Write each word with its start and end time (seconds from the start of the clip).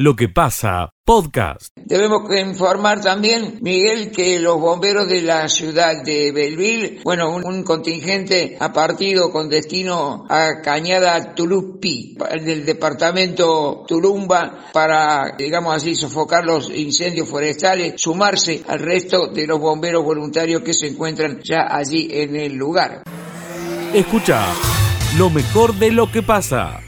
Lo 0.00 0.14
que 0.14 0.28
pasa, 0.28 0.92
podcast. 1.04 1.70
Debemos 1.74 2.22
informar 2.32 3.00
también, 3.00 3.58
Miguel, 3.62 4.12
que 4.12 4.38
los 4.38 4.60
bomberos 4.60 5.08
de 5.08 5.22
la 5.22 5.48
ciudad 5.48 6.04
de 6.04 6.30
Belville, 6.30 7.00
bueno, 7.02 7.34
un, 7.34 7.64
contingente 7.64 8.56
ha 8.60 8.72
partido 8.72 9.32
con 9.32 9.48
destino 9.48 10.24
a 10.30 10.62
Cañada 10.62 11.34
Tulupi, 11.34 12.16
del 12.44 12.64
departamento 12.64 13.84
Turumba, 13.88 14.66
para, 14.72 15.34
digamos 15.36 15.74
así, 15.74 15.96
sofocar 15.96 16.44
los 16.44 16.70
incendios 16.70 17.28
forestales, 17.28 18.00
sumarse 18.00 18.62
al 18.68 18.78
resto 18.78 19.32
de 19.32 19.48
los 19.48 19.58
bomberos 19.58 20.04
voluntarios 20.04 20.62
que 20.62 20.74
se 20.74 20.86
encuentran 20.86 21.40
ya 21.42 21.66
allí 21.68 22.06
en 22.12 22.36
el 22.36 22.54
lugar. 22.54 23.02
Escucha 23.92 24.46
lo 25.16 25.28
mejor 25.28 25.74
de 25.74 25.90
lo 25.90 26.08
que 26.12 26.22
pasa. 26.22 26.82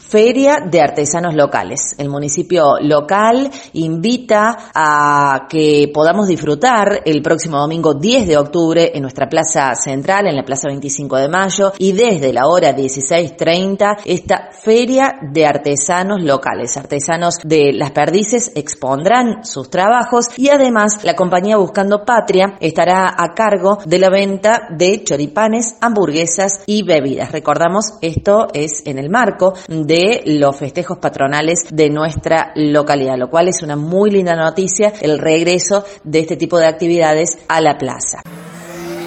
Feria 0.00 0.60
de 0.68 0.80
Artesanos 0.80 1.34
Locales. 1.34 1.94
El 1.98 2.08
municipio 2.08 2.78
local 2.80 3.50
invita 3.74 4.70
a 4.74 5.46
que 5.48 5.90
podamos 5.92 6.26
disfrutar 6.26 7.02
el 7.04 7.22
próximo 7.22 7.58
domingo 7.58 7.94
10 7.94 8.26
de 8.26 8.36
octubre 8.36 8.90
en 8.94 9.02
nuestra 9.02 9.28
plaza 9.28 9.74
central, 9.74 10.26
en 10.26 10.36
la 10.36 10.42
plaza 10.42 10.68
25 10.68 11.16
de 11.16 11.28
mayo, 11.28 11.72
y 11.78 11.92
desde 11.92 12.32
la 12.32 12.48
hora 12.48 12.74
16.30 12.74 13.98
esta 14.04 14.48
Feria 14.50 15.18
de 15.30 15.46
Artesanos 15.46 16.22
Locales. 16.22 16.76
Artesanos 16.76 17.36
de 17.44 17.72
Las 17.72 17.92
Perdices 17.92 18.52
expondrán 18.54 19.44
sus 19.44 19.70
trabajos 19.70 20.26
y 20.36 20.48
además 20.48 21.04
la 21.04 21.14
compañía 21.14 21.58
Buscando 21.58 22.04
Patria 22.04 22.56
estará 22.60 23.14
a 23.16 23.34
cargo 23.34 23.78
de 23.84 23.98
la 23.98 24.08
venta 24.08 24.68
de 24.70 25.04
choripanes, 25.04 25.76
hamburguesas 25.80 26.62
y 26.66 26.82
bebidas. 26.84 27.32
Recordamos, 27.32 27.98
esto 28.00 28.48
es 28.54 28.82
en 28.86 28.98
el 28.98 29.10
marco 29.10 29.54
de 29.68 29.89
los 30.26 30.56
festejos 30.56 30.98
patronales 30.98 31.66
de 31.70 31.90
nuestra 31.90 32.52
localidad, 32.54 33.18
lo 33.18 33.28
cual 33.28 33.48
es 33.48 33.62
una 33.62 33.76
muy 33.76 34.10
linda 34.10 34.36
noticia 34.36 34.92
el 35.00 35.18
regreso 35.18 35.84
de 36.04 36.20
este 36.20 36.36
tipo 36.36 36.58
de 36.58 36.66
actividades 36.66 37.38
a 37.48 37.60
la 37.60 37.76
plaza. 37.76 38.22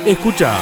Escucha 0.06 0.58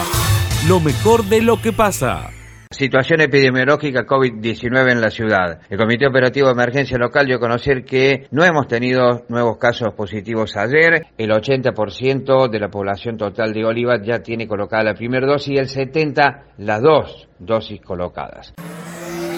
lo 0.67 0.79
mejor 0.79 1.25
de 1.25 1.41
lo 1.41 1.59
que 1.59 1.73
pasa. 1.73 2.29
Situación 2.69 3.19
epidemiológica 3.21 4.05
COVID-19 4.05 4.91
en 4.91 5.01
la 5.01 5.09
ciudad. 5.09 5.59
El 5.69 5.77
Comité 5.77 6.07
Operativo 6.07 6.47
de 6.47 6.53
Emergencia 6.53 6.97
Local 6.97 7.25
dio 7.25 7.35
a 7.35 7.39
conocer 7.39 7.83
que 7.83 8.27
no 8.31 8.45
hemos 8.45 8.67
tenido 8.67 9.25
nuevos 9.27 9.57
casos 9.57 9.93
positivos 9.93 10.55
ayer. 10.55 11.07
El 11.17 11.31
80% 11.31 12.49
de 12.49 12.59
la 12.59 12.69
población 12.69 13.17
total 13.17 13.51
de 13.53 13.65
Oliva 13.65 14.01
ya 14.01 14.19
tiene 14.19 14.47
colocada 14.47 14.83
la 14.83 14.93
primera 14.93 15.27
dosis 15.27 15.53
y 15.53 15.57
el 15.57 15.67
70% 15.67 16.43
las 16.59 16.81
dos 16.81 17.27
dosis 17.39 17.81
colocadas. 17.81 18.53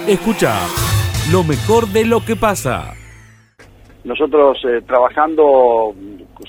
Escucha 0.08 0.68
lo 1.32 1.46
mejor 1.46 1.88
de 1.88 2.04
lo 2.04 2.20
que 2.20 2.36
pasa. 2.36 2.94
Nosotros 4.04 4.58
eh, 4.66 4.82
trabajando 4.86 5.96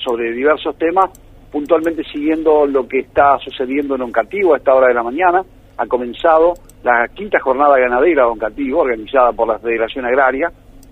sobre 0.03 0.33
diversos 0.33 0.77
temas, 0.77 1.09
puntualmente 1.53 2.03
siguiendo 2.03 2.65
lo 2.65 2.85
que 2.85 2.99
está 2.99 3.39
sucediendo 3.39 3.95
en 3.95 4.01
Oncativo 4.01 4.53
a 4.53 4.57
esta 4.57 4.73
hora 4.73 4.89
de 4.89 4.93
la 4.93 5.03
mañana, 5.03 5.41
ha 5.77 5.85
comenzado 5.87 6.55
la 6.83 7.07
quinta 7.07 7.39
jornada 7.39 7.79
ganadera 7.79 8.23
de 8.23 8.31
Oncativo, 8.31 8.81
organizada 8.81 9.31
por 9.31 9.47
la 9.47 9.57
Federación 9.57 10.03
Agraria, 10.03 10.51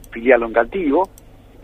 filial 0.10 0.44
Oncativo, 0.44 1.10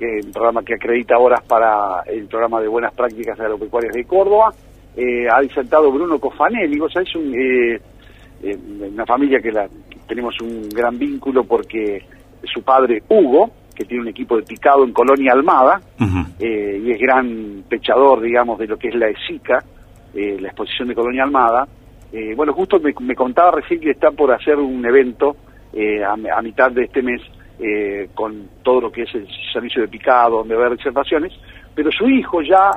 eh, 0.01 0.19
un 0.25 0.33
programa 0.33 0.63
que 0.63 0.73
acredita 0.73 1.17
horas 1.17 1.41
para 1.47 2.03
el 2.07 2.25
programa 2.25 2.59
de 2.59 2.67
buenas 2.67 2.93
prácticas 2.93 3.39
agropecuarias 3.39 3.93
de 3.93 4.03
Córdoba. 4.03 4.53
Eh, 4.97 5.29
ha 5.31 5.39
disertado 5.39 5.93
Bruno 5.93 6.19
Cofanelli, 6.19 6.77
vos 6.77 6.91
sabés, 6.91 7.15
un, 7.15 7.33
una 8.93 9.05
familia 9.05 9.39
que 9.39 9.51
la 9.53 9.69
tenemos 10.09 10.41
un 10.41 10.67
gran 10.69 10.97
vínculo 10.97 11.43
porque 11.43 12.03
su 12.43 12.63
padre 12.63 13.03
Hugo, 13.07 13.51
que 13.75 13.85
tiene 13.85 14.01
un 14.01 14.09
equipo 14.09 14.35
de 14.35 14.43
picado 14.43 14.83
en 14.83 14.91
Colonia 14.91 15.33
Almada, 15.33 15.79
eh, 16.39 16.81
y 16.83 16.91
es 16.91 16.99
gran 16.99 17.63
pechador, 17.69 18.19
digamos, 18.19 18.57
de 18.57 18.67
lo 18.67 18.77
que 18.77 18.89
es 18.89 18.95
la 18.95 19.07
ESICA, 19.07 19.63
eh, 20.15 20.37
la 20.41 20.47
exposición 20.47 20.87
de 20.87 20.95
Colonia 20.95 21.23
Almada. 21.23 21.67
Eh, 22.11 22.33
bueno, 22.35 22.53
justo 22.53 22.79
me, 22.79 23.15
contaba 23.15 23.51
recién 23.51 23.79
que 23.79 23.91
está 23.91 24.09
por 24.09 24.33
hacer 24.33 24.57
un 24.57 24.83
evento 24.83 25.37
a, 26.03 26.41
mitad 26.41 26.71
de 26.71 26.85
este 26.85 27.03
mes 27.03 27.21
con 28.15 28.49
todo 28.63 28.81
lo 28.81 28.91
que 28.91 29.03
es 29.03 29.13
el 29.13 29.27
servicio 29.53 29.81
de 29.83 29.87
picado, 29.87 30.37
donde 30.37 30.55
va 30.55 30.63
a 30.63 30.65
haber 30.65 30.77
reservaciones, 30.77 31.33
pero 31.75 31.91
su 31.91 32.09
hijo 32.09 32.41
ya 32.41 32.71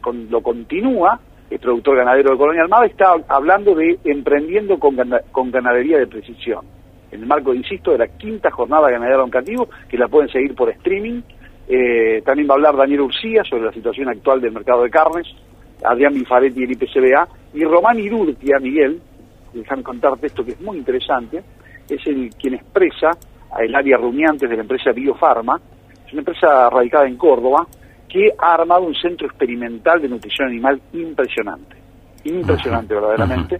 con, 0.00 0.30
lo 0.30 0.40
continúa 0.40 1.20
el 1.50 1.58
productor 1.58 1.96
ganadero 1.96 2.32
de 2.32 2.38
Colonia 2.38 2.62
Armada, 2.62 2.86
está 2.86 3.14
hablando 3.28 3.74
de 3.74 3.98
emprendiendo 4.04 4.78
con, 4.78 4.96
ganadería 5.50 5.98
de 5.98 6.06
precisión. 6.06 6.64
En 7.12 7.20
el 7.20 7.26
marco, 7.26 7.54
insisto, 7.54 7.92
de 7.92 7.98
la 7.98 8.08
quinta 8.08 8.50
jornada 8.50 8.90
ganadera 8.90 9.22
educativo, 9.22 9.68
que 9.88 9.98
la 9.98 10.08
pueden 10.08 10.28
seguir 10.30 10.54
por 10.54 10.70
streaming. 10.70 11.22
Eh, 11.68 12.22
también 12.24 12.48
va 12.48 12.54
a 12.54 12.56
hablar 12.56 12.76
Daniel 12.76 13.02
Urcía 13.02 13.44
sobre 13.44 13.64
la 13.64 13.72
situación 13.72 14.08
actual 14.08 14.40
del 14.40 14.52
mercado 14.52 14.82
de 14.82 14.90
carnes, 14.90 15.26
Adrián 15.84 16.14
Bifaretti 16.14 16.60
y 16.60 16.64
el 16.64 16.72
IPCBA, 16.72 17.28
y 17.54 17.64
Román 17.64 17.98
Irurtia, 18.00 18.58
Miguel, 18.60 19.00
déjame 19.52 19.82
contarte 19.82 20.26
esto 20.26 20.44
que 20.44 20.52
es 20.52 20.60
muy 20.60 20.78
interesante, 20.78 21.42
es 21.88 22.06
el 22.06 22.30
quien 22.34 22.54
expresa 22.54 23.10
el 23.60 23.74
área 23.74 23.96
rumiantes 23.96 24.48
de 24.48 24.56
la 24.56 24.62
empresa 24.62 24.92
Biofarma, 24.92 25.60
es 26.06 26.12
una 26.12 26.20
empresa 26.20 26.68
radicada 26.70 27.06
en 27.06 27.16
Córdoba, 27.16 27.66
que 28.14 28.32
ha 28.38 28.54
armado 28.54 28.82
un 28.82 28.94
centro 28.94 29.26
experimental 29.26 30.00
de 30.00 30.08
nutrición 30.08 30.46
animal 30.46 30.80
impresionante, 30.92 31.74
impresionante 32.22 32.94
verdaderamente. 32.94 33.56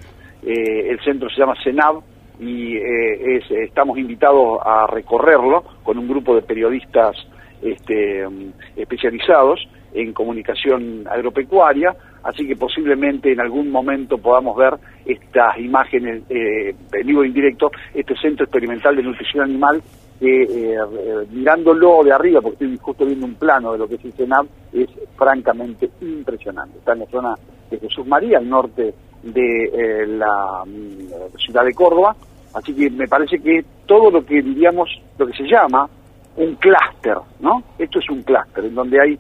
Eh, 0.47 0.91
el 0.91 1.01
centro 1.01 1.29
se 1.29 1.41
llama 1.41 1.57
CENAV 1.65 2.01
y 2.39 2.77
eh, 2.77 3.43
estamos 3.65 3.99
invitados 3.99 4.61
a 4.65 4.87
recorrerlo 4.87 5.65
con 5.83 5.99
un 5.99 6.07
grupo 6.07 6.37
de 6.37 6.43
periodistas 6.43 7.17
este, 7.63 8.29
mm, 8.29 8.53
especializados 8.77 9.59
en 9.93 10.13
comunicación 10.13 11.05
agropecuaria, 11.11 11.93
así 12.23 12.47
que 12.47 12.55
posiblemente 12.55 13.33
en 13.33 13.41
algún 13.41 13.73
momento 13.73 14.19
podamos 14.19 14.57
ver 14.57 14.75
estas 15.05 15.59
imágenes 15.59 16.23
eh, 16.29 16.77
en 16.93 17.07
vivo 17.07 17.25
e 17.25 17.27
indirecto, 17.27 17.73
este 17.93 18.15
centro 18.19 18.45
experimental 18.45 18.95
de 18.95 19.03
nutrición 19.03 19.43
animal 19.43 19.83
que 20.19 20.43
eh, 20.43 20.77
eh, 20.77 21.27
mirándolo 21.31 22.03
de 22.05 22.13
arriba, 22.13 22.41
porque 22.41 22.65
estoy 22.65 22.79
justo 22.79 23.05
viendo 23.05 23.27
un 23.27 23.35
plano 23.35 23.73
de 23.73 23.79
lo 23.79 23.89
que 23.89 23.97
es 23.97 24.05
el 24.05 24.13
CENAP, 24.13 24.47
es 24.73 24.89
francamente 25.17 25.91
impresionante. 26.01 26.79
Está 26.79 26.93
en 26.93 27.01
la 27.01 27.07
zona 27.07 27.35
de 27.71 27.79
Jesús 27.79 28.07
María, 28.07 28.39
al 28.39 28.49
norte 28.49 28.95
de 29.23 29.65
eh, 29.65 30.07
la 30.07 30.65
mm, 30.65 31.39
ciudad 31.39 31.65
de 31.65 31.75
Córdoba, 31.75 32.15
así 32.53 32.75
que 32.75 32.91
me 32.91 33.09
parece 33.09 33.39
que 33.39 33.65
todo 33.87 34.11
lo 34.11 34.25
que 34.25 34.43
diríamos, 34.43 34.89
lo 35.19 35.27
que 35.27 35.33
se 35.33 35.45
llama 35.45 35.89
un 36.37 36.55
clúster, 36.57 37.17
¿no? 37.41 37.63
Esto 37.79 37.99
es 37.99 38.11
un 38.11 38.23
clúster, 38.23 38.65
en 38.65 38.75
donde 38.75 39.01
hay 39.01 39.19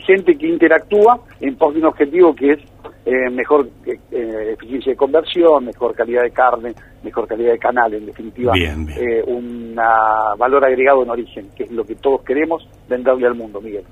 gente 0.00 0.36
que 0.36 0.48
interactúa 0.48 1.20
en 1.40 1.56
pos 1.56 1.74
de 1.74 1.80
un 1.80 1.86
objetivo 1.86 2.34
que 2.34 2.52
es 2.52 2.60
eh, 3.06 3.28
mejor 3.30 3.68
eh, 3.84 4.52
eficiencia 4.54 4.92
de 4.92 4.96
conversión, 4.96 5.66
mejor 5.66 5.94
calidad 5.94 6.22
de 6.22 6.30
carne, 6.30 6.74
mejor 7.02 7.26
calidad 7.26 7.52
de 7.52 7.58
canal, 7.58 7.92
en 7.92 8.06
definitiva, 8.06 8.54
eh, 8.56 9.22
un 9.26 9.74
valor 9.74 10.64
agregado 10.64 11.02
en 11.02 11.10
origen, 11.10 11.50
que 11.54 11.64
es 11.64 11.70
lo 11.70 11.84
que 11.84 11.96
todos 11.96 12.22
queremos 12.22 12.66
venderle 12.88 13.26
al 13.26 13.34
mundo, 13.34 13.60
Miguel. 13.60 13.84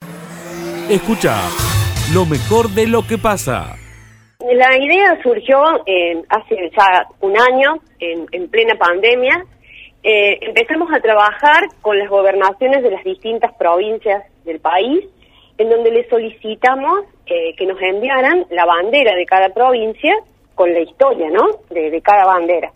Escucha 0.88 1.42
lo 2.14 2.24
mejor 2.24 2.70
de 2.70 2.86
lo 2.86 3.06
que 3.06 3.18
pasa. 3.18 3.76
La 4.40 4.78
idea 4.78 5.22
surgió 5.22 5.62
hace 5.62 6.70
ya 6.74 7.06
un 7.20 7.38
año, 7.38 7.74
en, 8.00 8.26
en 8.32 8.48
plena 8.48 8.74
pandemia. 8.76 9.44
Empezamos 10.02 10.92
a 10.92 11.00
trabajar 11.00 11.68
con 11.80 11.98
las 11.98 12.08
gobernaciones 12.08 12.82
de 12.82 12.90
las 12.90 13.04
distintas 13.04 13.52
provincias 13.54 14.24
del 14.44 14.60
país 14.60 15.04
en 15.58 15.70
donde 15.70 15.90
le 15.90 16.08
solicitamos 16.08 17.04
eh, 17.26 17.54
que 17.56 17.66
nos 17.66 17.80
enviaran 17.80 18.46
la 18.50 18.64
bandera 18.64 19.14
de 19.14 19.24
cada 19.26 19.50
provincia 19.50 20.14
con 20.54 20.72
la 20.72 20.80
historia, 20.80 21.30
¿no? 21.30 21.42
De, 21.70 22.00
cada 22.02 22.24
bandera. 22.24 22.72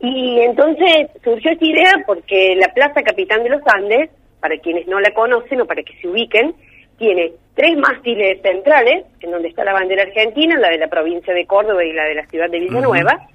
Y 0.00 0.40
entonces 0.40 1.08
surgió 1.22 1.52
esta 1.52 1.64
idea 1.64 2.02
porque 2.06 2.56
la 2.56 2.72
Plaza 2.72 3.02
Capitán 3.02 3.42
de 3.42 3.50
los 3.50 3.62
Andes, 3.66 4.10
para 4.40 4.56
quienes 4.58 4.86
no 4.86 4.98
la 4.98 5.12
conocen 5.12 5.60
o 5.60 5.66
para 5.66 5.82
que 5.82 5.94
se 6.00 6.08
ubiquen, 6.08 6.54
tiene 6.98 7.32
tres 7.54 7.76
mástiles 7.78 8.40
centrales, 8.42 9.04
en 9.20 9.30
donde 9.30 9.48
está 9.48 9.64
la 9.64 9.72
bandera 9.72 10.02
argentina, 10.02 10.58
la 10.58 10.70
de 10.70 10.78
la 10.78 10.88
provincia 10.88 11.32
de 11.32 11.46
Córdoba 11.46 11.84
y 11.84 11.92
la 11.92 12.04
de 12.04 12.14
la 12.14 12.26
ciudad 12.26 12.50
de 12.50 12.60
Villanueva, 12.60 13.28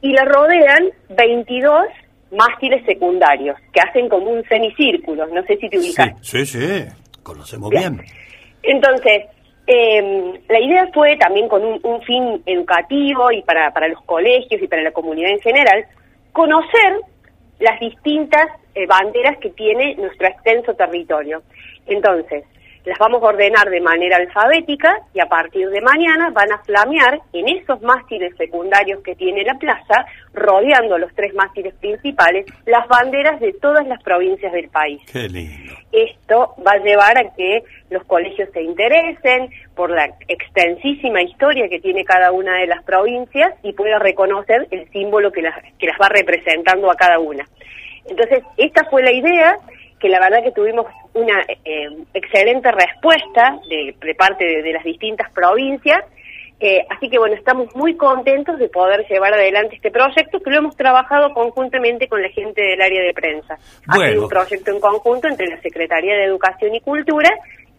y 0.00 0.12
la 0.12 0.24
rodean 0.24 0.90
22 1.10 1.86
mástiles 2.30 2.84
secundarios, 2.84 3.56
que 3.72 3.80
hacen 3.80 4.08
como 4.08 4.30
un 4.30 4.44
semicírculo, 4.44 5.26
no 5.26 5.42
sé 5.44 5.56
si 5.56 5.68
te 5.68 5.78
ubicas. 5.78 6.14
Sí, 6.22 6.44
sí, 6.44 6.60
sí 6.60 6.84
conocemos 7.28 7.70
bien. 7.70 8.00
Entonces, 8.62 9.24
em, 9.66 10.32
la 10.48 10.60
idea 10.60 10.88
fue 10.94 11.16
también 11.16 11.48
con 11.48 11.62
un, 11.62 12.02
fin 12.02 12.42
educativo 12.46 13.30
y 13.30 13.42
para, 13.42 13.70
para 13.72 13.88
los 13.88 14.02
colegios 14.04 14.62
y 14.62 14.66
para 14.66 14.82
la 14.82 14.92
comunidad 14.92 15.30
en 15.30 15.40
general, 15.40 15.84
conocer 16.32 17.00
las 17.60 17.78
distintas 17.80 18.46
eh, 18.74 18.86
banderas 18.86 19.36
que 19.38 19.50
tiene 19.50 19.94
nuestro 19.96 20.26
extenso 20.28 20.74
territorio. 20.74 21.42
Entonces, 21.86 22.44
las 22.88 22.98
vamos 22.98 23.22
a 23.22 23.26
ordenar 23.26 23.68
de 23.68 23.80
manera 23.80 24.16
alfabética 24.16 24.98
y 25.12 25.20
a 25.20 25.26
partir 25.26 25.68
de 25.68 25.80
mañana 25.82 26.30
van 26.30 26.50
a 26.52 26.58
flamear 26.58 27.20
en 27.34 27.48
esos 27.48 27.80
mástiles 27.82 28.34
secundarios 28.36 29.02
que 29.02 29.14
tiene 29.14 29.44
la 29.44 29.54
plaza, 29.54 30.06
rodeando 30.32 30.96
los 30.96 31.14
tres 31.14 31.34
mástiles 31.34 31.74
principales, 31.74 32.46
las 32.64 32.88
banderas 32.88 33.40
de 33.40 33.52
todas 33.52 33.86
las 33.86 34.02
provincias 34.02 34.52
del 34.52 34.70
país. 34.70 35.02
Qué 35.12 35.28
lindo. 35.28 35.74
Esto 35.92 36.54
va 36.66 36.72
a 36.72 36.78
llevar 36.78 37.18
a 37.18 37.34
que 37.34 37.62
los 37.90 38.04
colegios 38.04 38.48
se 38.52 38.62
interesen 38.62 39.50
por 39.74 39.90
la 39.90 40.10
extensísima 40.26 41.22
historia 41.22 41.68
que 41.68 41.80
tiene 41.80 42.04
cada 42.04 42.32
una 42.32 42.56
de 42.56 42.66
las 42.66 42.82
provincias 42.84 43.54
y 43.62 43.74
pueda 43.74 43.98
reconocer 43.98 44.66
el 44.70 44.90
símbolo 44.90 45.30
que 45.30 45.42
las, 45.42 45.54
que 45.78 45.86
las 45.86 45.98
va 46.00 46.08
representando 46.08 46.90
a 46.90 46.96
cada 46.96 47.18
una. 47.18 47.46
Entonces, 48.06 48.42
esta 48.56 48.84
fue 48.84 49.02
la 49.02 49.12
idea 49.12 49.58
que 49.98 50.08
la 50.08 50.20
verdad 50.20 50.42
que 50.42 50.52
tuvimos 50.52 50.86
una 51.18 51.42
eh, 51.64 51.88
excelente 52.14 52.70
respuesta 52.72 53.58
de, 53.68 53.94
de 54.00 54.14
parte 54.14 54.44
de, 54.44 54.62
de, 54.62 54.72
las 54.72 54.84
distintas 54.84 55.30
provincias. 55.32 56.04
Eh, 56.60 56.84
así 56.90 57.08
que 57.08 57.18
bueno, 57.18 57.36
estamos 57.36 57.74
muy 57.76 57.96
contentos 57.96 58.58
de 58.58 58.68
poder 58.68 59.06
llevar 59.08 59.32
adelante 59.32 59.76
este 59.76 59.92
proyecto 59.92 60.40
que 60.40 60.50
lo 60.50 60.58
hemos 60.58 60.76
trabajado 60.76 61.32
conjuntamente 61.32 62.08
con 62.08 62.20
la 62.20 62.28
gente 62.30 62.60
del 62.62 62.80
área 62.80 63.02
de 63.02 63.14
prensa. 63.14 63.58
Bueno. 63.86 64.22
Un 64.22 64.28
proyecto 64.28 64.72
en 64.72 64.80
conjunto 64.80 65.28
entre 65.28 65.46
la 65.46 65.60
Secretaría 65.60 66.16
de 66.16 66.24
Educación 66.24 66.74
y 66.74 66.80
Cultura 66.80 67.30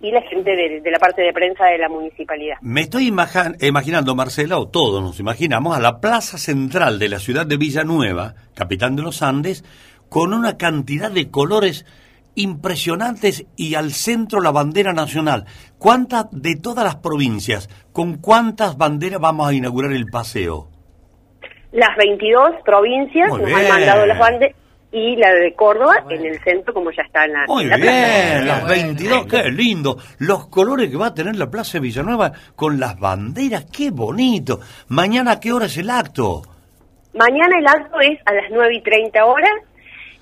y 0.01 0.12
la 0.12 0.21
gente 0.21 0.51
de, 0.56 0.80
de 0.80 0.91
la 0.91 0.97
parte 0.97 1.21
de 1.21 1.33
prensa 1.33 1.65
de 1.65 1.77
la 1.77 1.89
municipalidad. 1.89 2.56
Me 2.62 2.81
estoy 2.81 3.07
imaginando, 3.07 4.15
Marcela, 4.15 4.57
o 4.57 4.69
todos 4.69 5.03
nos 5.03 5.19
imaginamos, 5.19 5.75
a 5.75 5.81
la 5.81 6.00
plaza 6.00 6.38
central 6.38 7.00
de 7.00 7.09
la 7.09 7.19
ciudad 7.19 7.45
de 7.45 7.57
Villanueva, 7.57 8.36
capitán 8.56 8.95
de 8.95 9.01
los 9.01 9.21
Andes, 9.21 9.65
con 10.07 10.33
una 10.33 10.57
cantidad 10.57 11.12
de 11.12 11.30
colores 11.30 11.86
impresionantes 12.35 13.45
y 13.55 13.75
al 13.75 13.91
centro 13.91 14.41
la 14.41 14.51
bandera 14.51 14.93
nacional. 14.93 15.45
¿Cuántas 15.77 16.25
de 16.31 16.55
todas 16.55 16.83
las 16.83 16.97
provincias, 16.97 17.69
con 17.91 18.17
cuántas 18.17 18.77
banderas 18.77 19.19
vamos 19.19 19.47
a 19.49 19.53
inaugurar 19.53 19.91
el 19.91 20.05
paseo? 20.07 20.67
Las 21.71 21.95
22 21.97 22.51
provincias 22.65 23.29
Muy 23.29 23.39
nos 23.41 23.47
bien. 23.47 23.59
han 23.59 23.69
mandado 23.69 24.05
las 24.05 24.17
banderas 24.19 24.55
y 24.91 25.15
la 25.17 25.31
de 25.31 25.53
Córdoba 25.53 26.03
en 26.09 26.25
el 26.25 26.39
centro 26.43 26.73
como 26.73 26.89
ya 26.91 27.03
está 27.03 27.25
en 27.25 27.33
la, 27.33 27.45
Muy 27.45 27.63
en 27.65 27.69
la 27.69 27.77
bien, 27.77 28.43
plaza. 28.43 28.45
las 28.45 28.67
22, 28.67 29.25
qué 29.27 29.43
lindo. 29.51 29.97
Los 30.17 30.47
colores 30.47 30.89
que 30.89 30.97
va 30.97 31.07
a 31.07 31.13
tener 31.13 31.35
la 31.35 31.51
Plaza 31.51 31.73
de 31.73 31.81
Villanueva 31.81 32.31
con 32.55 32.79
las 32.79 32.99
banderas, 32.99 33.65
qué 33.65 33.91
bonito. 33.91 34.59
Mañana, 34.87 35.33
¿a 35.33 35.39
qué 35.39 35.53
hora 35.53 35.67
es 35.67 35.77
el 35.77 35.91
acto? 35.91 36.41
Mañana 37.13 37.55
el 37.59 37.67
acto 37.67 37.99
es 37.99 38.19
a 38.25 38.33
las 38.33 38.45
9 38.51 38.75
y 38.77 38.81
30 38.81 39.25
horas, 39.25 39.51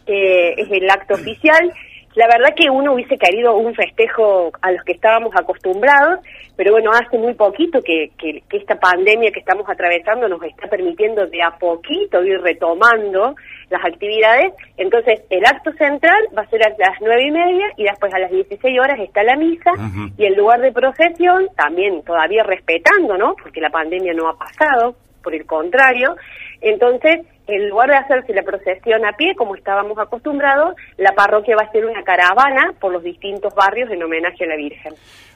eh, 0.05 0.53
es 0.57 0.69
el 0.69 0.89
acto 0.89 1.13
oficial. 1.13 1.71
La 2.17 2.25
verdad 2.25 2.55
que 2.55 2.67
uno 2.67 2.93
hubiese 2.93 3.15
querido 3.15 3.55
un 3.55 3.75
festejo 3.75 4.51
a 4.63 4.71
los 4.71 4.83
que 4.83 4.93
estábamos 4.93 5.35
acostumbrados, 5.35 6.19
pero 6.55 6.71
bueno, 6.71 6.89
hace 6.91 7.15
muy 7.15 7.35
poquito 7.35 7.79
que, 7.83 8.09
que, 8.17 8.41
que 8.49 8.57
esta 8.57 8.79
pandemia 8.79 9.29
que 9.29 9.39
estamos 9.39 9.69
atravesando 9.69 10.27
nos 10.27 10.41
está 10.41 10.67
permitiendo 10.67 11.27
de 11.27 11.43
a 11.43 11.51
poquito 11.51 12.23
ir 12.23 12.41
retomando 12.41 13.35
las 13.69 13.85
actividades. 13.85 14.51
Entonces, 14.77 15.21
el 15.29 15.45
acto 15.45 15.71
central 15.73 16.17
va 16.35 16.41
a 16.41 16.49
ser 16.49 16.63
a 16.63 16.69
las 16.69 16.99
nueve 17.01 17.27
y 17.27 17.29
media 17.29 17.67
y 17.77 17.83
después 17.83 18.11
a 18.11 18.17
las 18.17 18.31
16 18.31 18.79
horas 18.79 18.99
está 18.99 19.21
la 19.21 19.35
misa 19.35 19.69
y 20.17 20.25
el 20.25 20.33
lugar 20.33 20.61
de 20.61 20.71
procesión, 20.71 21.49
también 21.55 22.01
todavía 22.01 22.41
respetando, 22.41 23.15
¿no? 23.15 23.35
Porque 23.35 23.61
la 23.61 23.69
pandemia 23.69 24.15
no 24.15 24.27
ha 24.27 24.35
pasado, 24.35 24.95
por 25.21 25.35
el 25.35 25.45
contrario. 25.45 26.15
Entonces, 26.61 27.21
en 27.47 27.69
lugar 27.69 27.89
de 27.89 27.95
hacerse 27.95 28.33
la 28.33 28.43
procesión 28.43 29.05
a 29.05 29.13
pie, 29.13 29.35
como 29.35 29.55
estábamos 29.55 29.97
acostumbrados, 29.97 30.75
la 30.97 31.13
parroquia 31.13 31.55
va 31.55 31.63
a 31.63 31.69
hacer 31.69 31.85
una 31.85 32.03
caravana 32.03 32.73
por 32.79 32.91
los 32.91 33.03
distintos 33.03 33.53
barrios 33.55 33.89
en 33.91 34.03
homenaje 34.03 34.43
a 34.43 34.47
la 34.47 34.55
Virgen. 34.55 34.93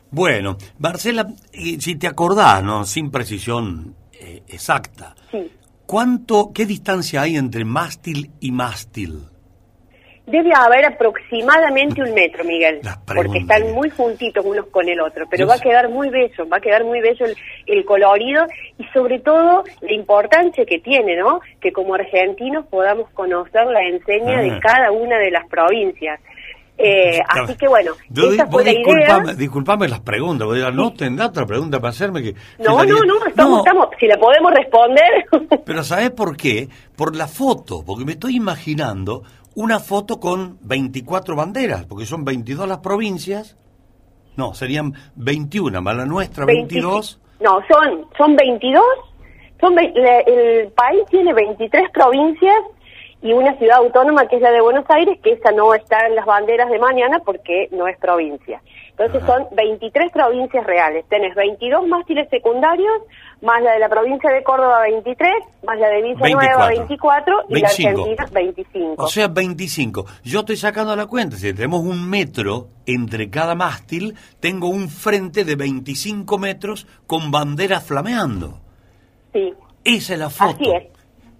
Bueno, 0.09 0.57
Marcela, 0.77 1.25
si 1.53 1.95
te 1.95 2.07
acordás, 2.07 2.63
¿no? 2.63 2.83
Sin 2.83 3.11
precisión 3.11 3.95
eh, 4.11 4.43
exacta, 4.49 5.15
Sí. 5.31 5.49
¿cuánto, 5.85 6.51
qué 6.53 6.65
distancia 6.65 7.21
hay 7.21 7.37
entre 7.37 7.63
mástil 7.63 8.31
y 8.41 8.51
mástil? 8.51 9.21
Debe 10.31 10.51
haber 10.55 10.85
aproximadamente 10.85 12.01
un 12.01 12.13
metro, 12.13 12.43
Miguel, 12.43 12.79
porque 13.05 13.39
están 13.39 13.71
muy 13.73 13.89
juntitos 13.89 14.45
unos 14.45 14.67
con 14.67 14.87
el 14.87 14.99
otro, 15.01 15.25
pero 15.29 15.45
va 15.47 15.55
a 15.55 15.59
quedar 15.59 15.89
muy 15.89 16.09
bello, 16.09 16.47
va 16.47 16.57
a 16.57 16.61
quedar 16.61 16.83
muy 16.83 17.01
bello 17.01 17.25
el, 17.25 17.35
el 17.67 17.85
colorido 17.85 18.45
y 18.77 18.85
sobre 18.93 19.19
todo 19.19 19.63
la 19.81 19.93
importancia 19.93 20.65
que 20.65 20.79
tiene, 20.79 21.15
¿no? 21.17 21.41
Que 21.59 21.71
como 21.71 21.95
argentinos 21.95 22.65
podamos 22.67 23.09
conocer 23.11 23.65
la 23.67 23.83
enseña 23.83 24.39
Ah. 24.39 24.41
de 24.41 24.59
cada 24.59 24.91
una 24.91 25.17
de 25.17 25.31
las 25.31 25.47
provincias. 25.47 26.19
Eh, 26.83 27.19
así 27.27 27.55
que 27.57 27.67
bueno, 27.67 27.91
Yo 28.09 28.31
esa 28.31 28.47
fue 28.47 28.63
la 28.63 28.71
idea. 28.71 28.81
disculpame, 28.95 29.35
disculpame 29.35 29.87
las 29.87 29.99
preguntas, 29.99 30.47
vos 30.47 30.55
dirás, 30.55 30.73
no 30.73 30.91
tendrá 30.93 31.27
otra 31.27 31.45
pregunta 31.45 31.79
para 31.79 31.89
hacerme 31.89 32.23
que... 32.23 32.33
No, 32.57 32.83
no, 32.83 32.95
no, 33.05 33.25
estamos, 33.27 33.51
No, 33.51 33.57
estamos, 33.59 33.87
si 33.99 34.07
la 34.07 34.17
podemos 34.17 34.51
responder. 34.51 35.25
Pero 35.63 35.83
¿sabés 35.83 36.09
por 36.11 36.35
qué? 36.35 36.69
Por 36.95 37.15
la 37.15 37.27
foto, 37.27 37.83
porque 37.85 38.03
me 38.05 38.13
estoy 38.13 38.35
imaginando 38.37 39.21
una 39.55 39.79
foto 39.79 40.19
con 40.19 40.57
24 40.61 41.35
banderas, 41.35 41.85
porque 41.85 42.05
son 42.05 42.23
22 42.23 42.67
las 42.67 42.79
provincias. 42.79 43.57
No, 44.37 44.53
serían 44.53 44.93
21, 45.15 45.81
más 45.81 45.95
la 45.95 46.05
nuestra 46.05 46.45
22. 46.45 47.19
25. 47.39 47.43
No, 47.43 47.59
son, 47.67 48.05
son 48.17 48.35
22. 48.35 48.83
Son, 49.59 49.77
el 49.77 50.67
país 50.69 51.01
tiene 51.09 51.33
23 51.33 51.89
provincias 51.91 52.63
y 53.21 53.33
una 53.33 53.55
ciudad 53.57 53.77
autónoma 53.77 54.27
que 54.27 54.37
es 54.37 54.41
la 54.41 54.51
de 54.51 54.61
Buenos 54.61 54.85
Aires, 54.89 55.19
que 55.21 55.33
esa 55.33 55.51
no 55.51 55.73
está 55.73 56.07
en 56.07 56.15
las 56.15 56.25
banderas 56.25 56.69
de 56.69 56.79
mañana 56.79 57.19
porque 57.19 57.69
no 57.71 57.87
es 57.87 57.97
provincia. 57.97 58.61
Entonces 59.01 59.23
Ajá. 59.27 59.37
son 59.47 59.55
23 59.55 60.11
provincias 60.11 60.65
reales. 60.65 61.05
Tenés 61.09 61.33
22 61.35 61.87
mástiles 61.87 62.29
secundarios, 62.29 62.91
más 63.41 63.61
la 63.63 63.73
de 63.73 63.79
la 63.79 63.89
provincia 63.89 64.29
de 64.31 64.43
Córdoba 64.43 64.81
23, 64.81 65.29
más 65.63 65.79
la 65.79 65.87
de 65.89 66.01
Villa 66.03 66.19
24. 66.21 66.37
Nueva 66.37 66.67
24 66.67 67.33
y 67.49 67.53
25. 67.53 67.59
la 67.59 67.67
Argentina 67.67 68.25
25. 68.31 69.03
O 69.03 69.07
sea, 69.07 69.27
25. 69.27 70.05
Yo 70.23 70.39
estoy 70.41 70.57
sacando 70.57 70.95
la 70.95 71.07
cuenta. 71.07 71.35
Si 71.37 71.53
tenemos 71.53 71.81
un 71.81 72.07
metro 72.09 72.67
entre 72.85 73.29
cada 73.29 73.55
mástil, 73.55 74.15
tengo 74.39 74.67
un 74.69 74.89
frente 74.89 75.43
de 75.45 75.55
25 75.55 76.37
metros 76.37 76.85
con 77.07 77.31
banderas 77.31 77.83
flameando. 77.85 78.59
sí. 79.33 79.53
Esa 79.83 80.13
es 80.13 80.19
la 80.19 80.29
foto. 80.29 80.61
Así 80.61 80.69
es. 80.69 80.83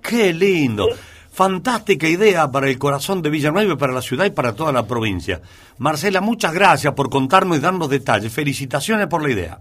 Qué 0.01 0.33
lindo. 0.33 0.85
Sí. 0.85 0.99
Fantástica 1.31 2.07
idea 2.07 2.51
para 2.51 2.67
el 2.67 2.77
corazón 2.77 3.21
de 3.21 3.29
Villanueva 3.29 3.73
y 3.73 3.77
para 3.77 3.93
la 3.93 4.01
ciudad 4.01 4.25
y 4.25 4.31
para 4.31 4.53
toda 4.53 4.73
la 4.73 4.85
provincia. 4.85 5.39
Marcela, 5.77 6.19
muchas 6.19 6.53
gracias 6.53 6.93
por 6.93 7.09
contarnos 7.09 7.57
y 7.57 7.61
darnos 7.61 7.89
detalles. 7.89 8.33
Felicitaciones 8.33 9.07
por 9.07 9.23
la 9.23 9.31
idea. 9.31 9.59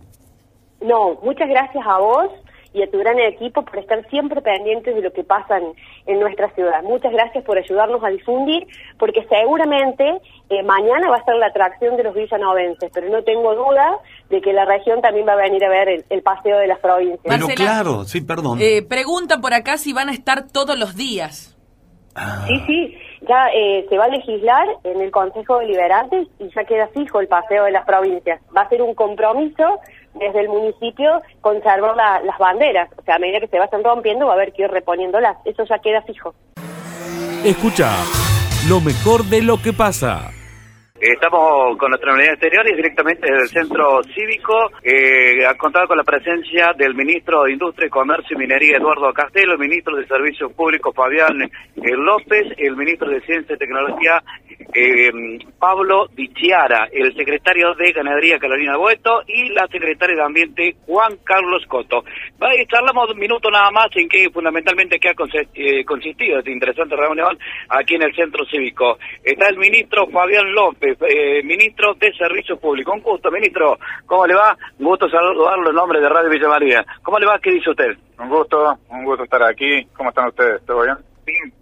No, 0.81 1.15
muchas 1.23 1.49
gracias 1.49 1.87
a 1.87 1.99
vos 1.99 2.31
y 2.73 2.83
a 2.83 2.91
tu 2.91 2.99
gran 2.99 3.19
equipo 3.19 3.65
por 3.65 3.79
estar 3.79 4.09
siempre 4.11 4.41
pendientes 4.43 4.95
de 4.95 5.03
lo 5.03 5.13
que 5.13 5.25
pasa 5.25 5.59
en, 5.59 5.73
en 6.07 6.21
nuestra 6.21 6.53
ciudad. 6.55 6.83
Muchas 6.83 7.13
gracias 7.13 7.45
por 7.45 7.59
ayudarnos 7.59 8.03
a 8.03 8.09
difundir, 8.09 8.67
porque 8.99 9.27
seguramente 9.29 10.05
eh, 10.51 10.63
mañana 10.63 11.09
va 11.11 11.17
a 11.17 11.25
ser 11.25 11.37
la 11.37 11.47
atracción 11.47 11.97
de 11.97 12.05
los 12.05 12.15
villanovenses, 12.15 12.91
pero 12.93 13.09
no 13.11 13.23
tengo 13.23 13.55
duda 13.55 13.99
de 14.29 14.41
que 14.41 14.53
la 14.53 14.65
región 14.65 15.01
también 15.03 15.27
va 15.27 15.33
a 15.33 15.37
venir 15.37 15.65
a 15.65 15.69
ver 15.69 15.89
el, 15.89 16.05
el 16.11 16.23
paseo 16.23 16.59
de 16.59 16.67
las 16.67 16.79
provincias. 16.79 17.21
Pero 17.23 17.47
Marcela, 17.47 17.71
claro, 17.71 18.05
sí, 18.05 18.21
perdón. 18.21 18.59
Eh, 18.61 18.83
pregunta 18.83 19.39
por 19.39 19.53
acá 19.55 19.77
si 19.77 19.93
van 19.93 20.09
a 20.09 20.13
estar 20.13 20.47
todos 20.49 20.79
los 20.79 20.97
días. 20.97 21.57
Ah, 22.15 22.45
Sí, 22.47 22.61
sí, 22.67 22.99
ya 23.29 23.49
eh, 23.55 23.87
se 23.89 23.97
va 23.99 24.05
a 24.05 24.09
legislar 24.09 24.67
en 24.85 25.01
el 25.01 25.11
Consejo 25.11 25.59
Deliberante 25.59 26.27
y 26.39 26.49
ya 26.55 26.65
queda 26.65 26.89
fijo 26.89 27.21
el 27.21 27.29
paseo 27.29 27.65
de 27.65 27.71
las 27.73 27.85
provincias. 27.87 28.41
Va 28.57 28.63
a 28.63 28.69
ser 28.69 28.83
un 28.83 28.95
compromiso 28.95 29.79
desde 30.15 30.41
el 30.41 30.49
municipio 30.49 31.23
conservar 31.41 31.95
la- 31.97 32.21
las 32.23 32.37
banderas. 32.39 32.89
O 32.99 33.03
sea, 33.03 33.15
a 33.17 33.19
medida 33.19 33.39
que 33.41 33.47
se 33.49 33.59
vayan 33.59 33.85
rompiendo 33.85 34.27
va 34.27 34.33
a 34.33 34.35
haber 34.35 34.53
que 34.53 34.63
ir 34.63 34.71
reponiéndolas. 34.71 35.37
Eso 35.45 35.65
ya 35.65 35.79
queda 35.79 36.03
fijo. 36.03 36.35
Escucha 37.45 37.91
lo 38.69 38.81
mejor 38.81 39.25
de 39.25 39.43
lo 39.43 39.57
que 39.63 39.73
pasa. 39.73 40.31
Estamos 41.01 41.79
con 41.79 41.89
nuestra 41.89 42.13
unidad 42.13 42.35
exterior 42.35 42.69
y 42.69 42.77
directamente 42.77 43.23
desde 43.23 43.45
el 43.45 43.49
centro 43.49 44.03
cívico, 44.15 44.71
eh, 44.83 45.47
ha 45.47 45.55
contado 45.55 45.89
con 45.89 45.97
la 45.97 46.05
presencia 46.05 46.75
del 46.77 46.95
ministro 46.95 47.45
de 47.45 47.53
Industria, 47.53 47.89
Comercio 47.89 48.37
y 48.37 48.41
Minería, 48.41 48.77
Eduardo 48.77 49.11
Castelo, 49.15 49.55
el 49.55 49.59
ministro 49.59 49.97
de 49.97 50.07
Servicios 50.07 50.53
Públicos, 50.53 50.95
Fabián 50.95 51.41
eh, 51.43 51.51
López, 51.97 52.49
el 52.59 52.77
ministro 52.77 53.09
de 53.09 53.23
Ciencia 53.23 53.55
y 53.55 53.59
Tecnología, 53.59 54.23
eh, 54.75 55.11
Pablo 55.59 56.07
Dichiara, 56.15 56.91
el 56.93 57.17
secretario 57.17 57.73
de 57.77 57.93
Ganadería, 57.93 58.39
Carolina 58.39 58.77
Boeto, 58.77 59.23
y 59.27 59.49
la 59.49 59.67
secretaria 59.69 60.17
de 60.17 60.23
Ambiente, 60.23 60.77
Juan 60.85 61.17
Carlos 61.25 61.65
Coto. 61.67 62.05
Va, 62.43 62.55
y 62.55 62.67
charlamos 62.67 63.11
un 63.11 63.19
minuto 63.19 63.51
nada 63.51 63.71
más 63.71 63.89
en 63.97 64.07
que 64.07 64.29
fundamentalmente 64.29 65.01
qué 65.01 65.09
ha 65.09 65.15
consistido 65.15 66.39
esta 66.39 66.51
interesante 66.51 66.95
reunión 66.95 67.39
aquí 67.71 67.95
en 67.95 68.03
el 68.03 68.15
centro 68.15 68.45
cívico. 68.45 68.99
Está 69.25 69.49
el 69.49 69.57
ministro 69.57 70.07
Fabián 70.09 70.53
López, 70.53 70.90
eh, 71.01 71.43
ministro 71.43 71.95
de 71.95 72.13
Servicios 72.13 72.59
Públicos. 72.59 72.95
Un 72.95 73.03
gusto, 73.03 73.31
ministro. 73.31 73.79
¿Cómo 74.07 74.27
le 74.27 74.35
va? 74.35 74.57
Un 74.79 74.87
gusto 74.87 75.09
saludarlo 75.09 75.71
en 75.71 75.77
nombre 75.77 76.01
de 76.01 76.09
Radio 76.09 76.31
Villa 76.31 76.49
María. 76.49 76.85
¿Cómo 77.03 77.19
le 77.19 77.27
va? 77.27 77.39
¿Qué 77.39 77.53
dice 77.53 77.71
usted? 77.71 77.97
Un 78.19 78.29
gusto, 78.29 78.79
un 78.89 79.05
gusto 79.05 79.25
estar 79.25 79.43
aquí. 79.43 79.85
¿Cómo 79.97 80.11
están 80.11 80.29
ustedes? 80.29 80.65
¿Todo 80.67 80.83
bien? 80.83 80.97
Bien, 81.25 81.53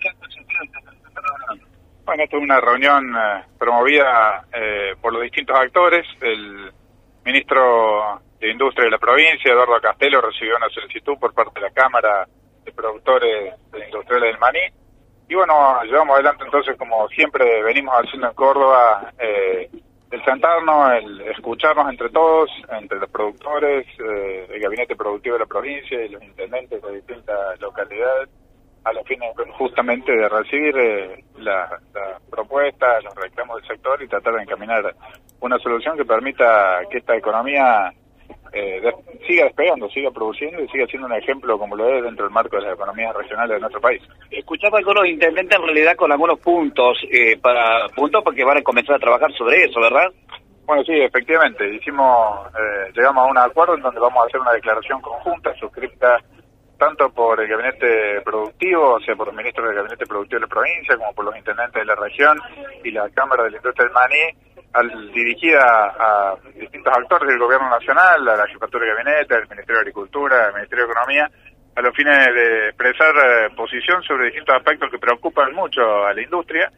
¿qué 0.00 0.08
ha 0.08 0.14
consistido 0.14 0.60
esta 0.64 1.20
reunión? 1.20 1.68
Bueno, 2.04 2.24
esta 2.24 2.36
es 2.36 2.42
una 2.42 2.60
reunión 2.60 3.14
eh, 3.16 3.44
promovida 3.58 4.44
eh, 4.52 4.94
por 5.00 5.12
los 5.12 5.22
distintos 5.22 5.56
actores. 5.56 6.06
El 6.20 6.72
ministro 7.24 8.20
de 8.40 8.50
Industria 8.50 8.86
de 8.86 8.90
la 8.90 8.98
provincia, 8.98 9.52
Eduardo 9.52 9.80
Castelo, 9.80 10.20
recibió 10.20 10.56
una 10.56 10.68
solicitud 10.70 11.18
por 11.18 11.32
parte 11.34 11.60
de 11.60 11.66
la 11.66 11.72
Cámara 11.72 12.26
de 12.64 12.72
Productores 12.72 13.54
de 13.70 13.84
Industriales 13.84 14.32
del 14.32 14.38
Maní. 14.38 14.60
Y 15.30 15.34
bueno, 15.36 15.80
llevamos 15.84 16.14
adelante 16.14 16.42
entonces, 16.44 16.76
como 16.76 17.08
siempre 17.10 17.62
venimos 17.62 17.94
haciendo 17.94 18.26
en 18.26 18.34
Córdoba, 18.34 19.12
eh, 19.16 19.70
el 20.10 20.24
sentarnos, 20.24 20.92
el 20.94 21.20
escucharnos 21.20 21.88
entre 21.88 22.08
todos, 22.08 22.50
entre 22.68 22.98
los 22.98 23.08
productores, 23.10 23.86
eh, 24.00 24.48
el 24.50 24.60
gabinete 24.60 24.96
productivo 24.96 25.34
de 25.34 25.38
la 25.42 25.46
provincia 25.46 26.04
y 26.04 26.08
los 26.08 26.20
intendentes 26.20 26.82
de 26.82 26.96
distintas 26.96 27.60
localidades, 27.60 28.28
a 28.82 28.92
los 28.92 29.06
fines 29.06 29.32
justamente 29.56 30.10
de 30.10 30.28
recibir 30.28 30.76
eh, 30.76 31.24
la, 31.38 31.78
la 31.94 32.18
propuesta, 32.28 33.00
los 33.02 33.14
reclamos 33.14 33.58
del 33.58 33.68
sector 33.68 34.02
y 34.02 34.08
tratar 34.08 34.34
de 34.34 34.42
encaminar 34.42 34.96
una 35.38 35.60
solución 35.60 35.96
que 35.96 36.04
permita 36.04 36.80
que 36.90 36.98
esta 36.98 37.14
economía 37.16 37.92
eh, 38.52 38.82
siga 39.26 39.44
despegando, 39.44 39.88
siga 39.90 40.10
produciendo 40.10 40.62
y 40.62 40.68
siga 40.68 40.86
siendo 40.86 41.06
un 41.06 41.14
ejemplo 41.14 41.58
como 41.58 41.76
lo 41.76 41.88
es 41.88 42.02
dentro 42.02 42.24
del 42.24 42.34
marco 42.34 42.56
de 42.56 42.62
las 42.62 42.74
economías 42.74 43.14
regionales 43.14 43.56
de 43.56 43.60
nuestro 43.60 43.80
país. 43.80 44.02
Escuchaba 44.30 44.80
los 44.80 45.06
intendentes 45.06 45.58
en 45.58 45.64
realidad 45.64 45.96
con 45.96 46.10
algunos 46.10 46.38
puntos, 46.40 46.98
eh, 47.10 47.38
para 47.40 47.88
puntos 47.94 48.22
porque 48.24 48.44
van 48.44 48.58
a 48.58 48.62
comenzar 48.62 48.96
a 48.96 48.98
trabajar 48.98 49.32
sobre 49.34 49.64
eso, 49.64 49.80
¿verdad? 49.80 50.08
Bueno, 50.66 50.84
sí, 50.84 50.92
efectivamente. 50.92 51.74
Hicimos, 51.74 52.46
eh, 52.48 52.92
llegamos 52.94 53.26
a 53.26 53.30
un 53.30 53.38
acuerdo 53.38 53.74
en 53.74 53.82
donde 53.82 54.00
vamos 54.00 54.22
a 54.22 54.26
hacer 54.26 54.40
una 54.40 54.52
declaración 54.52 55.00
conjunta 55.00 55.54
suscripta 55.54 56.18
tanto 56.80 57.10
por 57.10 57.38
el 57.40 57.46
gabinete 57.46 58.22
productivo, 58.22 58.94
o 58.94 59.00
sea, 59.00 59.14
por 59.14 59.26
los 59.26 59.36
ministros 59.36 59.66
del 59.66 59.76
gabinete 59.76 60.06
productivo 60.06 60.40
de 60.40 60.46
la 60.46 60.48
provincia, 60.48 60.96
como 60.96 61.12
por 61.12 61.24
los 61.26 61.36
intendentes 61.36 61.74
de 61.74 61.84
la 61.84 61.94
región 61.94 62.38
y 62.82 62.90
la 62.90 63.08
Cámara 63.10 63.44
de 63.44 63.50
la 63.50 63.56
Industria 63.58 63.84
del 63.84 63.92
Maní, 63.92 64.49
al, 64.72 65.12
dirigida 65.12 65.62
a, 65.62 66.34
distintos 66.54 66.92
actores 66.96 67.28
del 67.28 67.38
gobierno 67.38 67.68
nacional, 67.70 68.28
a 68.28 68.36
la 68.36 68.46
jefatura 68.46 68.86
de 68.86 68.92
gabinete, 68.92 69.34
al 69.34 69.48
Ministerio 69.48 69.76
de 69.76 69.80
Agricultura, 69.80 70.46
al 70.46 70.54
Ministerio 70.54 70.86
de 70.86 70.92
Economía, 70.92 71.30
a 71.76 71.80
los 71.80 71.96
fines 71.96 72.16
de 72.34 72.68
expresar 72.68 73.14
eh, 73.16 73.54
posición 73.56 74.02
sobre 74.02 74.26
distintos 74.26 74.56
aspectos 74.56 74.90
que 74.90 74.98
preocupan 74.98 75.52
mucho 75.54 76.06
a 76.06 76.12
la 76.12 76.22
industria, 76.22 76.70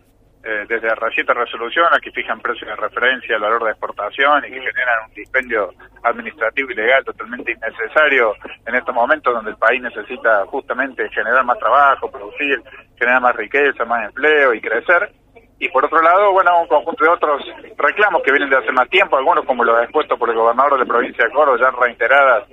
eh, 0.45 0.65
desde 0.69 0.93
reciente 0.97 1.33
resolución 1.35 1.87
a 1.93 2.01
que 2.01 2.11
fijan 2.11 2.41
precios 2.41 2.69
de 2.69 2.75
referencia 2.75 3.37
al 3.37 3.43
valor 3.43 3.63
de 3.63 3.71
exportación 3.71 4.45
y 4.45 4.51
que 4.51 4.61
generan 4.61 5.09
un 5.09 5.15
dispendio 5.15 5.73
administrativo 6.03 6.69
y 6.73 6.75
legal 6.75 7.05
totalmente 7.05 7.53
innecesario 7.53 8.35
en 8.67 8.75
estos 8.75 8.93
momentos 8.93 9.33
donde 9.33 9.53
el 9.53 9.57
país 9.57 9.81
necesita 9.81 10.45
justamente 10.47 11.09
generar 11.11 11.45
más 11.45 11.57
trabajo, 11.61 12.11
producir, 12.11 12.61
generar 12.99 13.23
más 13.23 13.37
riqueza, 13.37 13.85
más 13.85 14.05
empleo 14.07 14.53
y 14.53 14.61
crecer. 14.61 15.13
Y 15.63 15.69
por 15.69 15.85
otro 15.85 16.03
lado, 16.03 16.33
bueno, 16.33 16.61
un 16.61 16.67
conjunto 16.67 17.05
de 17.05 17.11
otros 17.11 17.41
reclamos 17.79 18.21
que 18.25 18.33
vienen 18.33 18.51
de 18.51 18.57
hace 18.57 18.73
más 18.73 18.89
tiempo, 18.91 19.17
algunos 19.17 19.45
como 19.45 19.63
los 19.63 19.81
expuestos 19.81 20.19
por 20.19 20.29
el 20.29 20.35
gobernador 20.35 20.73
de 20.73 20.79
la 20.81 20.87
provincia 20.87 21.25
de 21.25 21.31
Córdoba 21.31 21.57
ya 21.61 21.69
en 21.69 21.81
reiteradas 21.81 22.49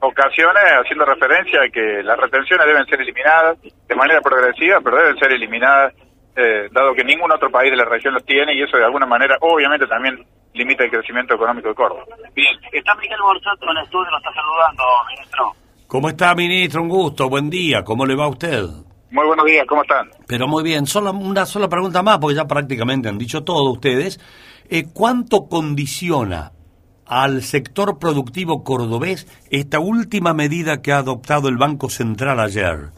ocasiones, 0.00 0.64
haciendo 0.82 1.04
referencia 1.04 1.62
a 1.62 1.68
que 1.68 2.02
las 2.02 2.18
retenciones 2.18 2.66
deben 2.66 2.84
ser 2.86 3.00
eliminadas 3.00 3.58
de 3.62 3.94
manera 3.94 4.20
progresiva, 4.20 4.80
pero 4.82 4.96
deben 4.96 5.16
ser 5.18 5.30
eliminadas 5.30 5.94
eh, 6.34 6.68
dado 6.72 6.94
que 6.94 7.04
ningún 7.04 7.30
otro 7.30 7.48
país 7.48 7.70
de 7.70 7.76
la 7.76 7.84
región 7.84 8.14
los 8.14 8.24
tiene 8.24 8.52
y 8.54 8.62
eso 8.62 8.76
de 8.76 8.86
alguna 8.86 9.06
manera 9.06 9.36
obviamente 9.40 9.86
también 9.86 10.18
limita 10.52 10.82
el 10.82 10.90
crecimiento 10.90 11.36
económico 11.36 11.68
de 11.68 11.76
Córdoba. 11.76 12.06
Bien, 12.34 12.58
está 12.72 12.92
Miguel 12.96 13.22
Borsato 13.22 13.70
en 13.70 13.78
el 13.78 13.84
estudio, 13.84 14.10
lo 14.10 14.18
está 14.18 14.32
saludando, 14.34 14.82
ministro. 15.14 15.52
¿Cómo 15.86 16.08
está, 16.08 16.34
ministro? 16.34 16.82
Un 16.82 16.88
gusto, 16.88 17.28
buen 17.28 17.50
día. 17.50 17.84
¿Cómo 17.84 18.04
le 18.04 18.16
va 18.16 18.24
a 18.24 18.28
usted? 18.30 18.64
Muy 19.10 19.26
buenos 19.26 19.46
días, 19.46 19.64
¿cómo 19.66 19.82
están? 19.82 20.10
Pero 20.26 20.46
muy 20.46 20.62
bien, 20.62 20.86
solo 20.86 21.12
una 21.12 21.46
sola 21.46 21.68
pregunta 21.68 22.02
más, 22.02 22.18
porque 22.18 22.36
ya 22.36 22.46
prácticamente 22.46 23.08
han 23.08 23.16
dicho 23.18 23.42
todo 23.42 23.70
ustedes. 23.72 24.20
Eh, 24.68 24.84
¿Cuánto 24.92 25.48
condiciona 25.48 26.52
al 27.06 27.42
sector 27.42 27.98
productivo 27.98 28.64
cordobés 28.64 29.26
esta 29.50 29.78
última 29.80 30.34
medida 30.34 30.82
que 30.82 30.92
ha 30.92 30.98
adoptado 30.98 31.48
el 31.48 31.56
Banco 31.56 31.88
Central 31.88 32.38
ayer? 32.38 32.90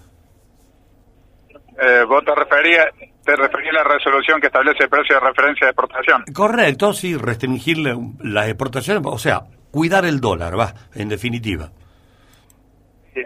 Eh, 1.81 2.05
vos 2.09 2.25
te 2.25 2.35
referías, 2.35 2.87
te 3.25 3.37
referías 3.37 3.71
a 3.77 3.89
la 3.89 3.95
resolución 3.95 4.41
que 4.41 4.49
establece 4.49 4.83
el 4.83 4.91
precio 4.91 5.15
de 5.15 5.21
referencia 5.27 5.67
de 5.67 5.71
exportación. 5.71 6.25
Correcto, 6.35 6.93
sí, 6.93 7.17
restringir 7.17 7.79
la- 7.79 7.97
las 8.19 8.49
exportaciones, 8.49 9.03
o 9.07 9.19
sea, 9.19 9.43
cuidar 9.71 10.05
el 10.05 10.21
dólar, 10.21 10.59
va, 10.59 10.75
en 10.95 11.09
definitiva. 11.09 11.71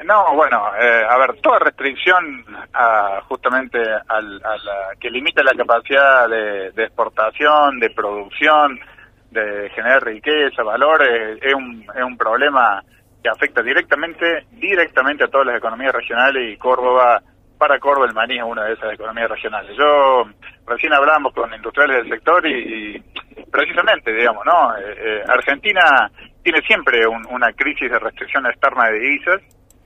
No, 0.05 0.35
bueno, 0.35 0.71
eh, 0.81 1.03
a 1.09 1.17
ver, 1.19 1.41
toda 1.41 1.59
restricción 1.59 2.45
a, 2.73 3.21
justamente 3.29 3.79
al, 4.09 4.41
a 4.45 4.57
la, 4.57 4.95
que 5.01 5.11
limita 5.11 5.43
la 5.43 5.53
capacidad 5.55 6.29
de, 6.29 6.71
de 6.73 6.85
exportación, 6.85 7.79
de 7.79 7.91
producción, 7.91 8.79
de 9.31 9.71
generar 9.75 10.03
riqueza, 10.05 10.63
valores, 10.63 11.39
es 11.43 11.55
un, 11.55 11.85
es 11.95 12.03
un 12.03 12.17
problema 12.17 12.83
que 13.23 13.29
afecta 13.29 13.63
directamente, 13.63 14.47
directamente 14.53 15.25
a 15.25 15.29
todas 15.29 15.47
las 15.47 15.57
economías 15.57 15.95
regionales 15.95 16.53
y 16.53 16.57
Córdoba, 16.57 17.21
para 17.59 17.79
Córdoba 17.79 18.07
el 18.07 18.15
maní 18.15 18.37
es 18.37 18.43
una 18.45 18.65
de 18.65 18.75
esas 18.75 18.93
economías 18.93 19.31
regionales. 19.31 19.77
Yo 19.77 20.25
recién 20.67 20.93
hablamos 20.93 21.33
con 21.33 21.53
industriales 21.55 21.99
del 22.03 22.11
sector 22.11 22.47
y, 22.47 22.97
y 22.97 23.45
precisamente, 23.51 24.13
digamos, 24.13 24.45
¿no? 24.45 24.77
Eh, 24.77 24.83
eh, 24.99 25.23
Argentina 25.27 26.11
tiene 26.43 26.61
siempre 26.63 27.07
un- 27.07 27.27
una 27.31 27.53
crisis 27.53 27.91
de 27.91 27.99
restricción 27.99 28.45
externa 28.47 28.87
de 28.91 28.99
divisas, 28.99 29.41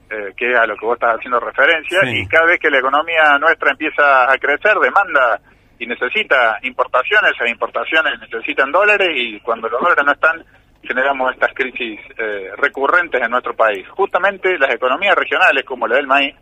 eh, 0.09 0.33
que 0.35 0.51
es 0.51 0.57
a 0.57 0.65
lo 0.65 0.75
que 0.75 0.85
vos 0.85 0.95
estás 0.95 1.15
haciendo 1.17 1.39
referencia, 1.39 1.99
Sí. 2.01 2.21
y 2.21 2.27
cada 2.27 2.45
vez 2.45 2.59
que 2.59 2.69
la 2.69 2.79
economía 2.79 3.37
nuestra 3.39 3.71
empieza 3.71 4.31
a 4.31 4.37
crecer, 4.37 4.77
demanda 4.79 5.39
y 5.77 5.85
necesita 5.85 6.57
importaciones, 6.63 7.31
esas 7.35 7.49
importaciones 7.49 8.19
necesitan 8.19 8.71
dólares, 8.71 9.09
y 9.15 9.39
cuando 9.41 9.69
los 9.69 9.79
dólares 9.81 10.03
no 10.05 10.11
están, 10.11 10.43
generamos 10.83 11.33
estas 11.33 11.53
crisis 11.53 11.99
eh, 12.17 12.51
recurrentes 12.57 13.21
en 13.21 13.31
nuestro 13.31 13.53
país. 13.55 13.87
Justamente 13.89 14.57
las 14.57 14.73
economías 14.73 15.15
regionales, 15.15 15.63
como 15.65 15.87
la 15.87 15.95
del 15.97 16.07
maíz, 16.07 16.35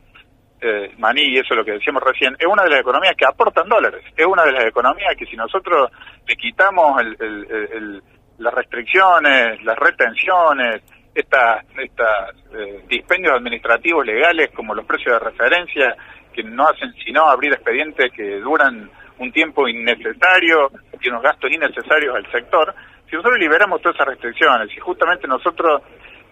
eh, 0.62 0.92
maní, 0.98 1.22
y 1.22 1.38
eso 1.38 1.54
es 1.54 1.58
lo 1.58 1.66
que 1.66 1.74
decíamos 1.74 2.02
recién, 2.04 2.36
es 2.40 2.48
una 2.48 2.64
de 2.64 2.70
las 2.72 2.80
economías 2.80 3.16
que 3.16 3.26
aportan 3.26 3.68
dólares, 3.70 4.04
es 4.16 4.26
una 4.26 4.44
de 4.44 4.52
las 4.54 4.66
economías 4.66 5.16
que 5.18 5.26
si 5.28 5.36
nosotros 5.36 5.92
le 6.28 6.36
quitamos 6.36 7.00
el- 7.02 7.16
el- 7.20 7.48
el- 7.74 8.04
las 8.40 8.54
restricciones, 8.54 9.64
las 9.64 9.78
retenciones, 9.78 10.82
estas 11.20 11.66
estas, 11.78 12.36
eh, 12.54 12.84
dispendios 12.88 13.36
administrativos 13.36 14.06
legales 14.06 14.50
como 14.56 14.74
los 14.74 14.86
precios 14.86 15.20
de 15.20 15.30
referencia 15.30 15.96
que 16.34 16.44
no 16.44 16.68
hacen 16.68 16.94
sino 17.04 17.28
abrir 17.28 17.54
expedientes 17.54 18.12
que 18.14 18.40
duran 18.40 18.90
un 19.20 19.32
tiempo 19.32 19.68
innecesario 19.68 20.72
y 21.02 21.10
unos 21.10 21.24
gastos 21.24 21.52
innecesarios 21.52 22.16
al 22.16 22.32
sector, 22.32 22.74
si 23.10 23.16
nosotros 23.16 23.40
liberamos 23.40 23.82
todas 23.82 23.96
esas 23.96 24.08
restricciones 24.08 24.70
y 24.76 24.80
justamente 24.80 25.28
nosotros 25.28 25.82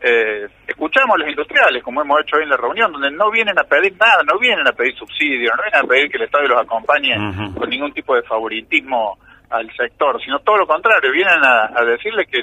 eh, 0.02 0.48
escuchamos 0.68 1.16
a 1.16 1.20
los 1.20 1.30
industriales, 1.30 1.82
como 1.82 2.02
hemos 2.02 2.22
hecho 2.22 2.38
hoy 2.38 2.44
en 2.44 2.50
la 2.50 2.58
reunión, 2.58 2.92
donde 2.92 3.10
no 3.12 3.32
vienen 3.32 3.58
a 3.58 3.64
pedir 3.64 3.96
nada, 3.98 4.22
no 4.24 4.38
vienen 4.38 4.68
a 4.68 4.74
pedir 4.74 4.96
subsidios, 4.96 5.52
no 5.56 5.64
vienen 5.64 5.84
a 5.84 5.88
pedir 5.88 6.12
que 6.12 6.18
el 6.18 6.24
Estado 6.24 6.48
los 6.48 6.62
acompañe 6.62 7.16
con 7.58 7.70
ningún 7.70 7.92
tipo 7.94 8.16
de 8.16 8.22
favoritismo 8.24 9.18
al 9.50 9.72
sector, 9.76 10.22
sino 10.24 10.40
todo 10.40 10.58
lo 10.58 10.68
contrario, 10.68 11.12
vienen 11.12 11.44
a, 11.44 11.72
a 11.76 11.86
decirles 11.86 12.28
que, 12.30 12.42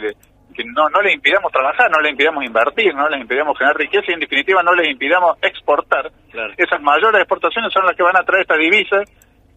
que 0.53 0.65
no, 0.65 0.89
no 0.89 1.01
les 1.03 1.15
impidamos 1.15 1.53
trabajar, 1.53 1.91
no 1.91 2.01
les 2.01 2.13
impidamos 2.13 2.45
invertir, 2.45 2.95
no 2.95 3.09
les 3.09 3.21
impidamos 3.21 3.57
generar 3.59 3.77
riqueza 3.77 4.05
y 4.09 4.15
en 4.15 4.21
definitiva 4.21 4.63
no 4.63 4.75
les 4.75 4.91
impidamos 4.91 5.39
exportar. 5.43 6.11
Esas 6.57 6.81
mayores 6.81 7.21
exportaciones 7.21 7.73
son 7.73 7.87
las 7.87 7.97
que 7.97 8.03
van 8.03 8.17
a 8.17 8.25
traer 8.25 8.43
estas 8.43 8.59
divisas 8.59 9.09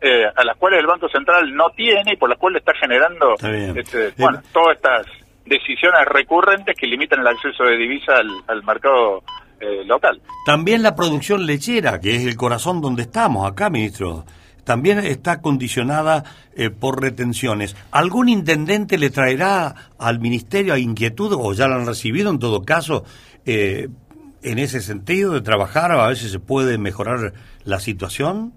eh, 0.01 0.25
a 0.35 0.43
las 0.43 0.57
cuales 0.57 0.79
el 0.79 0.87
Banco 0.87 1.07
Central 1.09 1.53
no 1.55 1.69
tiene 1.75 2.13
y 2.13 2.17
por 2.17 2.29
las 2.29 2.37
cuales 2.37 2.59
está 2.59 2.73
generando 2.79 3.33
Está 3.35 3.49
este, 3.49 4.13
bueno, 4.17 4.41
todas 4.51 4.75
estas 4.75 5.07
decisiones 5.45 6.05
recurrentes 6.05 6.75
que 6.75 6.87
limitan 6.87 7.21
el 7.21 7.27
acceso 7.27 7.63
de 7.63 7.77
divisa 7.77 8.17
al, 8.17 8.29
al 8.47 8.63
mercado 8.63 9.23
eh, 9.59 9.85
local. 9.85 10.21
También 10.45 10.83
la 10.83 10.95
producción 10.95 11.45
lechera, 11.45 11.99
que 11.99 12.15
es 12.15 12.25
el 12.25 12.35
corazón 12.35 12.81
donde 12.81 13.03
estamos 13.03 13.49
acá, 13.49 13.69
ministro, 13.69 14.25
también 14.65 14.99
está 14.99 15.41
condicionada 15.41 16.23
eh, 16.55 16.69
por 16.69 17.01
retenciones. 17.01 17.75
¿Algún 17.91 18.27
intendente 18.27 18.97
le 18.97 19.09
traerá 19.09 19.75
al 19.97 20.19
ministerio 20.19 20.75
inquietud, 20.75 21.33
o 21.39 21.53
ya 21.53 21.67
la 21.67 21.75
han 21.75 21.85
recibido 21.85 22.29
en 22.29 22.39
todo 22.39 22.63
caso, 22.63 23.05
eh, 23.45 23.87
en 24.43 24.59
ese 24.59 24.81
sentido 24.81 25.33
de 25.33 25.41
trabajar, 25.41 25.91
a 25.91 26.07
ver 26.07 26.17
si 26.17 26.29
se 26.29 26.39
puede 26.39 26.77
mejorar 26.77 27.33
la 27.63 27.79
situación? 27.79 28.53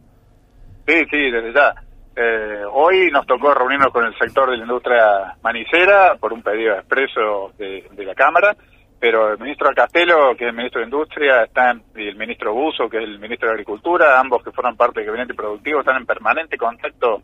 Sí, 0.86 0.94
sí, 1.10 1.30
desde 1.30 1.52
ya. 1.52 1.74
Eh, 2.16 2.64
hoy 2.72 3.10
nos 3.12 3.26
tocó 3.26 3.54
reunirnos 3.54 3.92
con 3.92 4.04
el 4.04 4.16
sector 4.18 4.50
de 4.50 4.56
la 4.56 4.64
industria 4.64 5.36
manicera 5.42 6.16
por 6.18 6.32
un 6.32 6.42
pedido 6.42 6.74
expreso 6.74 7.52
de, 7.56 7.88
de 7.92 8.04
la 8.04 8.14
Cámara, 8.14 8.56
pero 9.00 9.32
el 9.32 9.38
ministro 9.38 9.70
Castelo, 9.74 10.34
que 10.36 10.44
es 10.44 10.50
el 10.50 10.56
ministro 10.56 10.80
de 10.80 10.86
Industria, 10.86 11.44
está 11.44 11.70
en- 11.70 11.82
y 11.96 12.08
el 12.08 12.16
ministro 12.16 12.52
Buzo, 12.52 12.88
que 12.88 12.98
es 12.98 13.04
el 13.04 13.18
ministro 13.18 13.48
de 13.48 13.52
Agricultura, 13.54 14.18
ambos 14.18 14.42
que 14.42 14.50
forman 14.50 14.76
parte 14.76 15.00
del 15.00 15.06
gabinete 15.06 15.34
productivo, 15.34 15.80
están 15.80 15.96
en 15.98 16.06
permanente 16.06 16.56
contacto 16.56 17.20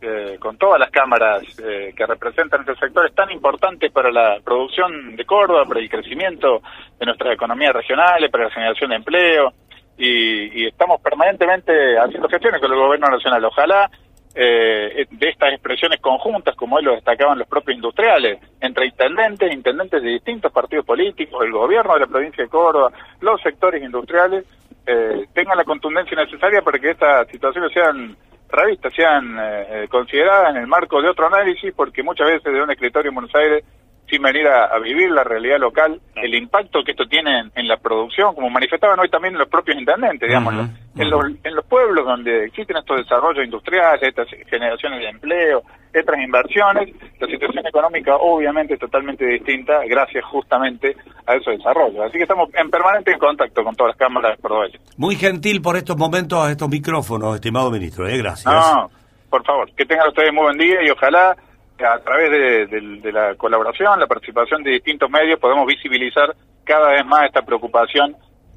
eh, 0.00 0.36
con 0.38 0.58
todas 0.58 0.78
las 0.78 0.90
cámaras 0.90 1.42
eh, 1.58 1.92
que 1.96 2.06
representan 2.06 2.60
este 2.60 2.76
sector. 2.76 3.06
Es 3.06 3.14
tan 3.14 3.30
importante 3.30 3.90
para 3.90 4.10
la 4.10 4.38
producción 4.44 5.16
de 5.16 5.24
Córdoba, 5.24 5.64
para 5.64 5.80
el 5.80 5.88
crecimiento 5.88 6.60
de 6.98 7.06
nuestras 7.06 7.32
economías 7.32 7.72
regionales, 7.72 8.30
para 8.30 8.44
la 8.44 8.50
generación 8.50 8.90
de 8.90 8.96
empleo 8.96 9.52
y, 9.96 10.62
y 10.62 10.66
estamos 10.66 11.00
permanentemente 11.00 11.98
haciendo 11.98 12.28
gestiones 12.28 12.60
con 12.60 12.70
el 12.70 12.78
gobierno 12.78 13.08
nacional. 13.08 13.42
Ojalá 13.46 13.90
eh, 14.38 15.06
de 15.10 15.28
estas 15.30 15.54
expresiones 15.54 15.98
conjuntas, 15.98 16.54
como 16.56 16.78
él 16.78 16.84
lo 16.84 16.94
destacaban 16.94 17.38
los 17.38 17.48
propios 17.48 17.76
industriales, 17.76 18.38
entre 18.60 18.86
intendentes, 18.86 19.50
intendentes 19.50 20.02
de 20.02 20.10
distintos 20.10 20.52
partidos 20.52 20.84
políticos, 20.84 21.42
el 21.42 21.52
gobierno 21.52 21.94
de 21.94 22.00
la 22.00 22.06
provincia 22.06 22.44
de 22.44 22.50
Córdoba, 22.50 22.92
los 23.20 23.40
sectores 23.40 23.82
industriales, 23.82 24.44
eh, 24.86 25.24
tengan 25.32 25.56
la 25.56 25.64
contundencia 25.64 26.14
necesaria 26.16 26.60
para 26.60 26.78
que 26.78 26.90
estas 26.90 27.26
situaciones 27.28 27.72
sean 27.72 28.14
revistas, 28.50 28.92
sean 28.94 29.36
eh, 29.40 29.86
consideradas 29.88 30.50
en 30.50 30.60
el 30.60 30.66
marco 30.66 31.00
de 31.00 31.08
otro 31.08 31.28
análisis, 31.28 31.72
porque 31.74 32.02
muchas 32.02 32.26
veces 32.26 32.52
de 32.52 32.62
un 32.62 32.70
escritorio 32.70 33.08
en 33.08 33.14
Buenos 33.14 33.34
Aires 33.34 33.64
sin 34.08 34.22
venir 34.22 34.46
a, 34.46 34.78
vivir 34.78 35.10
la 35.10 35.24
realidad 35.24 35.58
local, 35.58 36.00
el 36.14 36.34
impacto 36.34 36.84
que 36.84 36.92
esto 36.92 37.06
tiene 37.06 37.50
en, 37.54 37.66
la 37.66 37.76
producción, 37.78 38.34
como 38.34 38.50
manifestaban 38.50 39.00
hoy 39.00 39.08
también 39.08 39.36
los 39.36 39.48
propios 39.48 39.78
intendentes, 39.78 40.28
digamos, 40.28 40.68
en, 40.96 41.10
los, 41.10 41.24
en 41.44 41.54
los 41.54 41.64
pueblos 41.66 42.04
donde 42.04 42.44
existen 42.44 42.76
estos 42.76 42.98
desarrollos 42.98 43.44
industriales, 43.44 44.02
estas 44.02 44.28
generaciones 44.48 45.00
de 45.00 45.08
empleo, 45.08 45.62
estas 45.92 46.18
inversiones, 46.18 46.94
la 47.18 47.26
situación 47.26 47.66
económica 47.66 48.16
obviamente 48.16 48.74
es 48.74 48.80
totalmente 48.80 49.24
distinta 49.24 49.80
gracias 49.86 50.24
justamente 50.24 50.96
a 51.26 51.34
esos 51.34 51.56
desarrollos. 51.56 52.00
Así 52.06 52.18
que 52.18 52.24
estamos 52.24 52.50
en 52.54 52.70
permanente 52.70 53.16
contacto 53.18 53.64
con 53.64 53.74
todas 53.74 53.90
las 53.90 53.98
cámaras 53.98 54.38
portuguesas. 54.40 54.80
Muy 54.96 55.16
gentil 55.16 55.62
por 55.62 55.76
estos 55.76 55.96
momentos 55.96 56.38
a 56.44 56.50
estos 56.50 56.68
micrófonos, 56.68 57.34
estimado 57.34 57.70
ministro, 57.70 58.08
¿eh? 58.08 58.18
gracias. 58.18 58.52
No, 58.52 58.90
por 59.30 59.44
favor, 59.44 59.70
que 59.74 59.86
tengan 59.86 60.08
ustedes 60.08 60.32
muy 60.32 60.44
buen 60.44 60.58
día 60.58 60.82
y 60.84 60.90
ojalá 60.90 61.36
a 61.84 61.98
través 61.98 62.30
de, 62.70 63.12
la 63.12 63.34
colaboración, 63.34 64.00
la 64.00 64.06
participación 64.06 64.62
de 64.62 64.72
distintos 64.72 65.10
medios, 65.10 65.38
podemos 65.38 65.66
visibilizar 65.66 66.34
cada 66.64 66.90
vez 66.90 67.04
más 67.04 67.24
esta 67.26 67.42
preocupación 67.42 68.16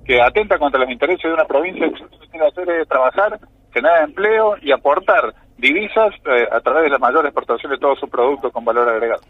que 0.10 0.20
atenta 0.20 0.58
contra 0.58 0.80
los 0.80 0.90
intereses 0.90 1.22
de 1.22 1.34
una 1.36 1.46
provincia 1.46 1.88
que 1.88 2.02
lo 2.02 2.10
que 2.10 2.28
quiere 2.32 2.48
hacer 2.48 2.68
es 2.68 2.88
trabajar, 2.88 3.40
generar 3.72 4.06
empleo 4.06 4.56
y 4.60 4.72
aportar 4.72 5.36
divisas 5.56 6.16
eh, 6.26 6.48
a 6.52 6.60
través 6.62 6.86
de 6.86 6.90
la 6.90 6.98
mayor 6.98 7.28
exportación 7.28 7.72
de 7.72 7.78
todos 7.78 8.00
sus 8.00 8.10
productos 8.10 8.52
con 8.52 8.66
valor 8.66 8.90
agregado. 8.90 9.22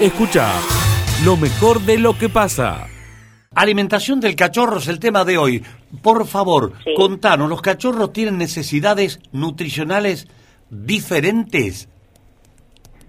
Escucha 0.00 0.50
lo 1.26 1.36
mejor 1.36 1.80
de 1.80 1.98
lo 1.98 2.16
que 2.16 2.30
pasa. 2.30 2.86
Alimentación 3.54 4.18
del 4.18 4.34
cachorro 4.34 4.78
es 4.78 4.88
el 4.88 4.98
tema 4.98 5.26
de 5.26 5.36
hoy. 5.36 5.62
Por 6.02 6.26
favor, 6.26 6.72
contanos, 6.96 7.50
¿los 7.50 7.60
cachorros 7.60 8.14
tienen 8.14 8.38
necesidades 8.38 9.20
nutricionales 9.30 10.26
diferentes 10.70 11.90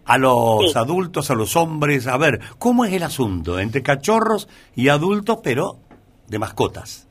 a 0.04 0.18
los 0.18 0.76
adultos, 0.76 1.32
a 1.32 1.36
los 1.36 1.56
hombres. 1.56 2.08
A 2.08 2.18
ver, 2.18 2.42
¿cómo 2.60 2.84
es 2.84 2.92
el 2.92 3.04
asunto 3.04 3.58
entre 3.58 3.84
cachorros 3.84 4.50
y 4.76 4.90
adultos, 4.90 5.40
pero 5.42 5.80
de 6.28 6.40
mascotas? 6.40 7.08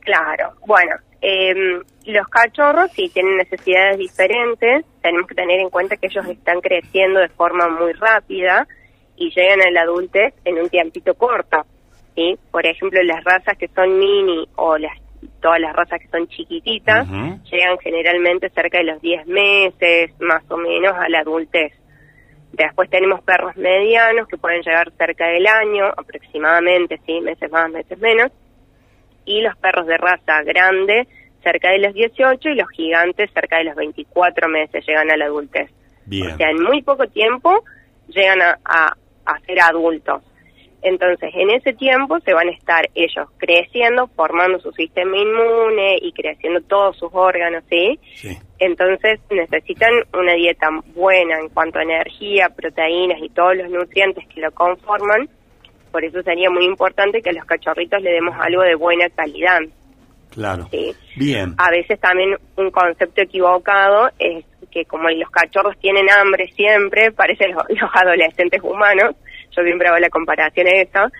Claro, 0.00 0.54
bueno, 0.66 0.96
em, 1.20 1.82
los 2.06 2.28
cachorros 2.28 2.90
sí 2.92 3.10
tienen 3.12 3.36
necesidades 3.36 3.98
diferentes. 3.98 4.84
Tenemos 5.02 5.26
que 5.26 5.34
tener 5.34 5.60
en 5.60 5.70
cuenta 5.70 5.96
que 5.96 6.06
ellos 6.06 6.26
están 6.26 6.60
creciendo 6.60 7.20
de 7.20 7.28
forma 7.28 7.68
muy 7.68 7.92
rápida 7.92 8.66
y 9.16 9.30
llegan 9.30 9.60
a 9.60 9.70
la 9.70 9.82
adultez 9.82 10.34
en 10.44 10.58
un 10.58 10.68
tiempito 10.68 11.14
corto. 11.14 11.66
¿sí? 12.14 12.38
Por 12.50 12.66
ejemplo, 12.66 13.02
las 13.02 13.22
razas 13.24 13.58
que 13.58 13.68
son 13.68 13.98
mini 13.98 14.48
o 14.56 14.78
las 14.78 14.92
todas 15.40 15.60
las 15.60 15.74
razas 15.74 16.00
que 16.00 16.08
son 16.08 16.28
chiquititas 16.28 17.08
llegan 17.50 17.78
generalmente 17.78 18.50
cerca 18.50 18.78
de 18.78 18.84
los 18.84 19.00
10 19.00 19.26
meses, 19.26 20.12
más 20.20 20.42
o 20.48 20.56
menos, 20.56 20.94
a 20.96 21.08
la 21.08 21.20
adultez. 21.20 21.72
Después 22.52 22.90
tenemos 22.90 23.22
perros 23.22 23.56
medianos 23.56 24.26
que 24.26 24.38
pueden 24.38 24.62
llegar 24.62 24.90
cerca 24.96 25.26
del 25.28 25.46
año, 25.46 25.86
aproximadamente, 25.96 27.00
sí, 27.06 27.20
meses 27.20 27.50
más, 27.50 27.70
meses 27.70 27.98
menos. 27.98 28.32
Y 29.24 29.42
los 29.42 29.56
perros 29.56 29.86
de 29.86 29.96
raza 29.98 30.42
grande 30.42 31.06
cerca 31.42 31.70
de 31.70 31.78
los 31.78 31.94
18 31.94 32.48
y 32.48 32.54
los 32.54 32.68
gigantes 32.70 33.30
cerca 33.32 33.58
de 33.58 33.64
los 33.64 33.76
24 33.76 34.48
meses 34.48 34.84
llegan 34.86 35.10
a 35.10 35.16
la 35.16 35.26
adultez. 35.26 35.70
O 36.06 36.36
sea, 36.36 36.50
en 36.50 36.62
muy 36.62 36.82
poco 36.82 37.06
tiempo 37.06 37.64
llegan 38.08 38.40
a, 38.40 38.56
a 39.26 39.40
ser 39.40 39.60
adultos. 39.60 40.22
Entonces, 40.82 41.30
en 41.34 41.50
ese 41.50 41.72
tiempo 41.72 42.20
se 42.20 42.32
van 42.32 42.48
a 42.48 42.52
estar 42.52 42.88
ellos 42.94 43.28
creciendo, 43.38 44.06
formando 44.08 44.60
su 44.60 44.70
sistema 44.72 45.16
inmune 45.16 45.98
y 46.00 46.12
creciendo 46.12 46.60
todos 46.62 46.96
sus 46.96 47.10
órganos, 47.12 47.64
¿sí? 47.68 47.98
Entonces, 48.60 49.18
necesitan 49.30 49.90
una 50.12 50.34
dieta 50.34 50.68
buena 50.94 51.38
en 51.40 51.48
cuanto 51.48 51.78
a 51.80 51.82
energía, 51.82 52.48
proteínas 52.50 53.20
y 53.20 53.28
todos 53.30 53.56
los 53.56 53.70
nutrientes 53.70 54.24
que 54.28 54.40
lo 54.40 54.52
conforman. 54.52 55.28
Por 55.90 56.04
eso 56.04 56.22
sería 56.22 56.50
muy 56.50 56.64
importante 56.64 57.22
que 57.22 57.30
a 57.30 57.32
los 57.32 57.44
cachorritos 57.44 58.00
le 58.02 58.12
demos 58.12 58.36
algo 58.38 58.62
de 58.62 58.74
buena 58.76 59.08
calidad. 59.10 59.60
Claro. 60.30 60.68
Bien. 61.16 61.54
A 61.58 61.70
veces 61.70 61.98
también 61.98 62.36
un 62.56 62.70
concepto 62.70 63.22
equivocado 63.22 64.10
es 64.18 64.44
que 64.70 64.84
como 64.84 65.08
los 65.08 65.30
cachorros 65.30 65.78
tienen 65.78 66.08
hambre 66.10 66.48
siempre, 66.54 67.10
parecen 67.16 67.52
los 67.52 67.90
adolescentes 67.92 68.60
humanos, 68.62 69.16
yo 69.56 69.62
siempre 69.62 69.88
hago 69.88 69.98
la 69.98 70.10
comparación 70.10 70.66
a 70.66 70.80
eso, 70.80 71.12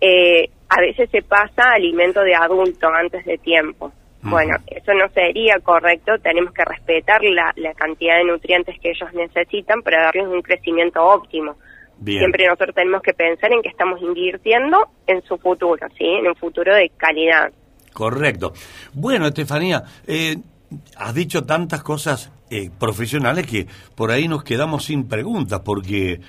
eh, 0.00 0.50
a 0.68 0.80
veces 0.80 1.08
se 1.10 1.22
pasa 1.22 1.72
alimento 1.72 2.22
de 2.22 2.34
adulto 2.34 2.88
antes 2.88 3.24
de 3.24 3.38
tiempo. 3.38 3.92
Bueno, 4.22 4.56
eso 4.66 4.94
no 4.94 5.06
sería 5.10 5.58
correcto, 5.60 6.12
tenemos 6.22 6.54
que 6.54 6.64
respetar 6.64 7.22
la, 7.22 7.52
cantidad 7.74 8.16
de 8.16 8.24
nutrientes 8.24 8.80
que 8.80 8.90
ellos 8.90 9.12
necesitan 9.12 9.82
para 9.82 10.04
darles 10.04 10.26
un 10.28 10.40
crecimiento 10.40 11.04
óptimo. 11.04 11.56
Siempre 12.02 12.46
nosotros 12.46 12.74
tenemos 12.74 13.02
que 13.02 13.12
pensar 13.12 13.52
en 13.52 13.60
que 13.60 13.68
estamos 13.68 14.00
invirtiendo 14.00 14.88
en 15.06 15.22
su 15.22 15.36
futuro, 15.36 15.86
¿sí? 15.98 16.06
En 16.06 16.26
un 16.26 16.34
futuro 16.34 16.74
de 16.74 16.90
calidad. 16.96 17.52
Correcto. 17.92 18.54
Bueno, 18.94 19.26
Estefanía, 19.26 19.84
eh, 20.06 20.36
has 20.96 21.14
dicho 21.14 21.44
tantas 21.44 21.82
cosas 21.82 22.32
eh, 22.50 22.70
profesionales 22.78 23.46
que 23.46 23.66
por 23.94 24.10
ahí 24.10 24.26
nos 24.26 24.42
quedamos 24.42 24.84
sin 24.84 25.06
preguntas, 25.06 25.60
porque 25.64 26.20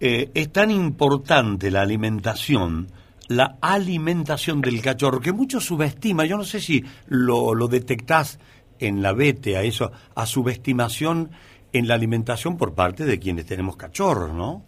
eh, 0.00 0.30
es 0.34 0.52
tan 0.52 0.70
importante 0.70 1.70
la 1.70 1.82
alimentación, 1.82 2.88
la 3.28 3.56
alimentación 3.60 4.60
del 4.60 4.80
cachorro, 4.80 5.20
que 5.20 5.32
mucho 5.32 5.60
subestima, 5.60 6.24
yo 6.24 6.36
no 6.36 6.44
sé 6.44 6.60
si 6.60 6.84
lo, 7.06 7.54
lo 7.54 7.68
detectás 7.68 8.38
en 8.78 9.02
la 9.02 9.12
vete 9.12 9.56
a 9.56 9.62
eso, 9.62 9.90
a 10.14 10.26
subestimación 10.26 11.30
en 11.72 11.88
la 11.88 11.94
alimentación 11.94 12.56
por 12.56 12.74
parte 12.74 13.04
de 13.04 13.18
quienes 13.18 13.46
tenemos 13.46 13.76
cachorros, 13.76 14.32
¿no? 14.32 14.62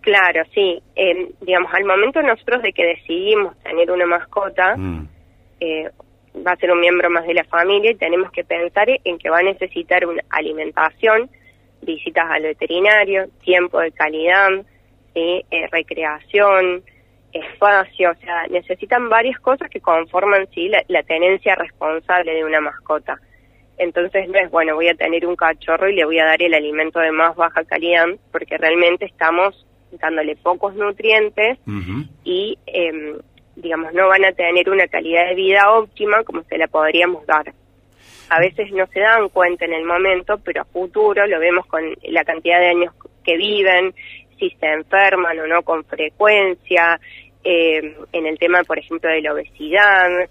Claro, 0.00 0.42
sí. 0.54 0.82
Eh, 0.96 1.32
digamos, 1.40 1.72
al 1.74 1.84
momento 1.84 2.22
nosotros 2.22 2.62
de 2.62 2.72
que 2.72 2.84
decidimos 2.84 3.58
tener 3.62 3.90
una 3.90 4.06
mascota, 4.06 4.76
mm. 4.76 5.08
eh, 5.60 5.90
va 6.46 6.52
a 6.52 6.56
ser 6.56 6.70
un 6.70 6.80
miembro 6.80 7.10
más 7.10 7.26
de 7.26 7.34
la 7.34 7.44
familia 7.44 7.90
y 7.90 7.96
tenemos 7.96 8.30
que 8.30 8.44
pensar 8.44 8.88
en 9.04 9.18
que 9.18 9.30
va 9.30 9.38
a 9.38 9.42
necesitar 9.42 10.06
una 10.06 10.22
alimentación 10.30 11.30
visitas 11.82 12.26
al 12.30 12.42
veterinario, 12.42 13.28
tiempo 13.42 13.80
de 13.80 13.92
calidad, 13.92 14.48
¿sí? 15.14 15.44
Eh, 15.50 15.66
recreación, 15.70 16.82
espacio, 17.32 18.10
o 18.10 18.14
sea, 18.16 18.46
necesitan 18.48 19.08
varias 19.08 19.38
cosas 19.40 19.70
que 19.70 19.80
conforman 19.80 20.48
sí 20.54 20.70
la, 20.88 21.02
tenencia 21.02 21.54
responsable 21.54 22.34
de 22.34 22.44
una 22.44 22.60
mascota. 22.60 23.18
Entonces 23.78 24.28
no 24.28 24.38
es, 24.38 24.50
bueno, 24.50 24.74
voy 24.74 24.88
a 24.88 24.94
tener 24.94 25.26
un 25.26 25.36
cachorro 25.36 25.88
y 25.88 25.94
le 25.94 26.04
voy 26.04 26.18
a 26.18 26.26
dar 26.26 26.42
el 26.42 26.54
alimento 26.54 27.00
de 27.00 27.12
más 27.12 27.34
baja 27.36 27.64
calidad, 27.64 28.06
porque 28.30 28.58
realmente 28.58 29.06
estamos 29.06 29.66
dándole 29.92 30.36
pocos 30.36 30.74
nutrientes 30.74 31.58
y, 32.24 32.58
eh, 32.66 33.16
digamos, 33.56 33.92
no 33.94 34.08
van 34.08 34.24
a 34.24 34.32
tener 34.32 34.68
una 34.70 34.86
calidad 34.86 35.28
de 35.28 35.34
vida 35.34 35.72
óptima 35.72 36.22
como 36.24 36.42
se 36.44 36.58
la 36.58 36.68
podríamos 36.68 37.26
dar 37.26 37.52
a 38.30 38.38
veces 38.38 38.70
no 38.70 38.86
se 38.86 39.00
dan 39.00 39.28
cuenta 39.28 39.64
en 39.64 39.74
el 39.74 39.84
momento, 39.84 40.38
pero 40.38 40.62
a 40.62 40.64
futuro 40.64 41.26
lo 41.26 41.40
vemos 41.40 41.66
con 41.66 41.82
la 42.02 42.24
cantidad 42.24 42.60
de 42.60 42.68
años 42.68 42.94
que 43.24 43.36
viven, 43.36 43.92
si 44.38 44.50
se 44.50 44.66
enferman 44.66 45.38
o 45.40 45.46
no 45.48 45.62
con 45.62 45.84
frecuencia, 45.84 47.00
eh, 47.42 47.96
en 48.12 48.26
el 48.26 48.38
tema, 48.38 48.62
por 48.62 48.78
ejemplo, 48.78 49.10
de 49.10 49.20
la 49.20 49.34
obesidad, 49.34 50.22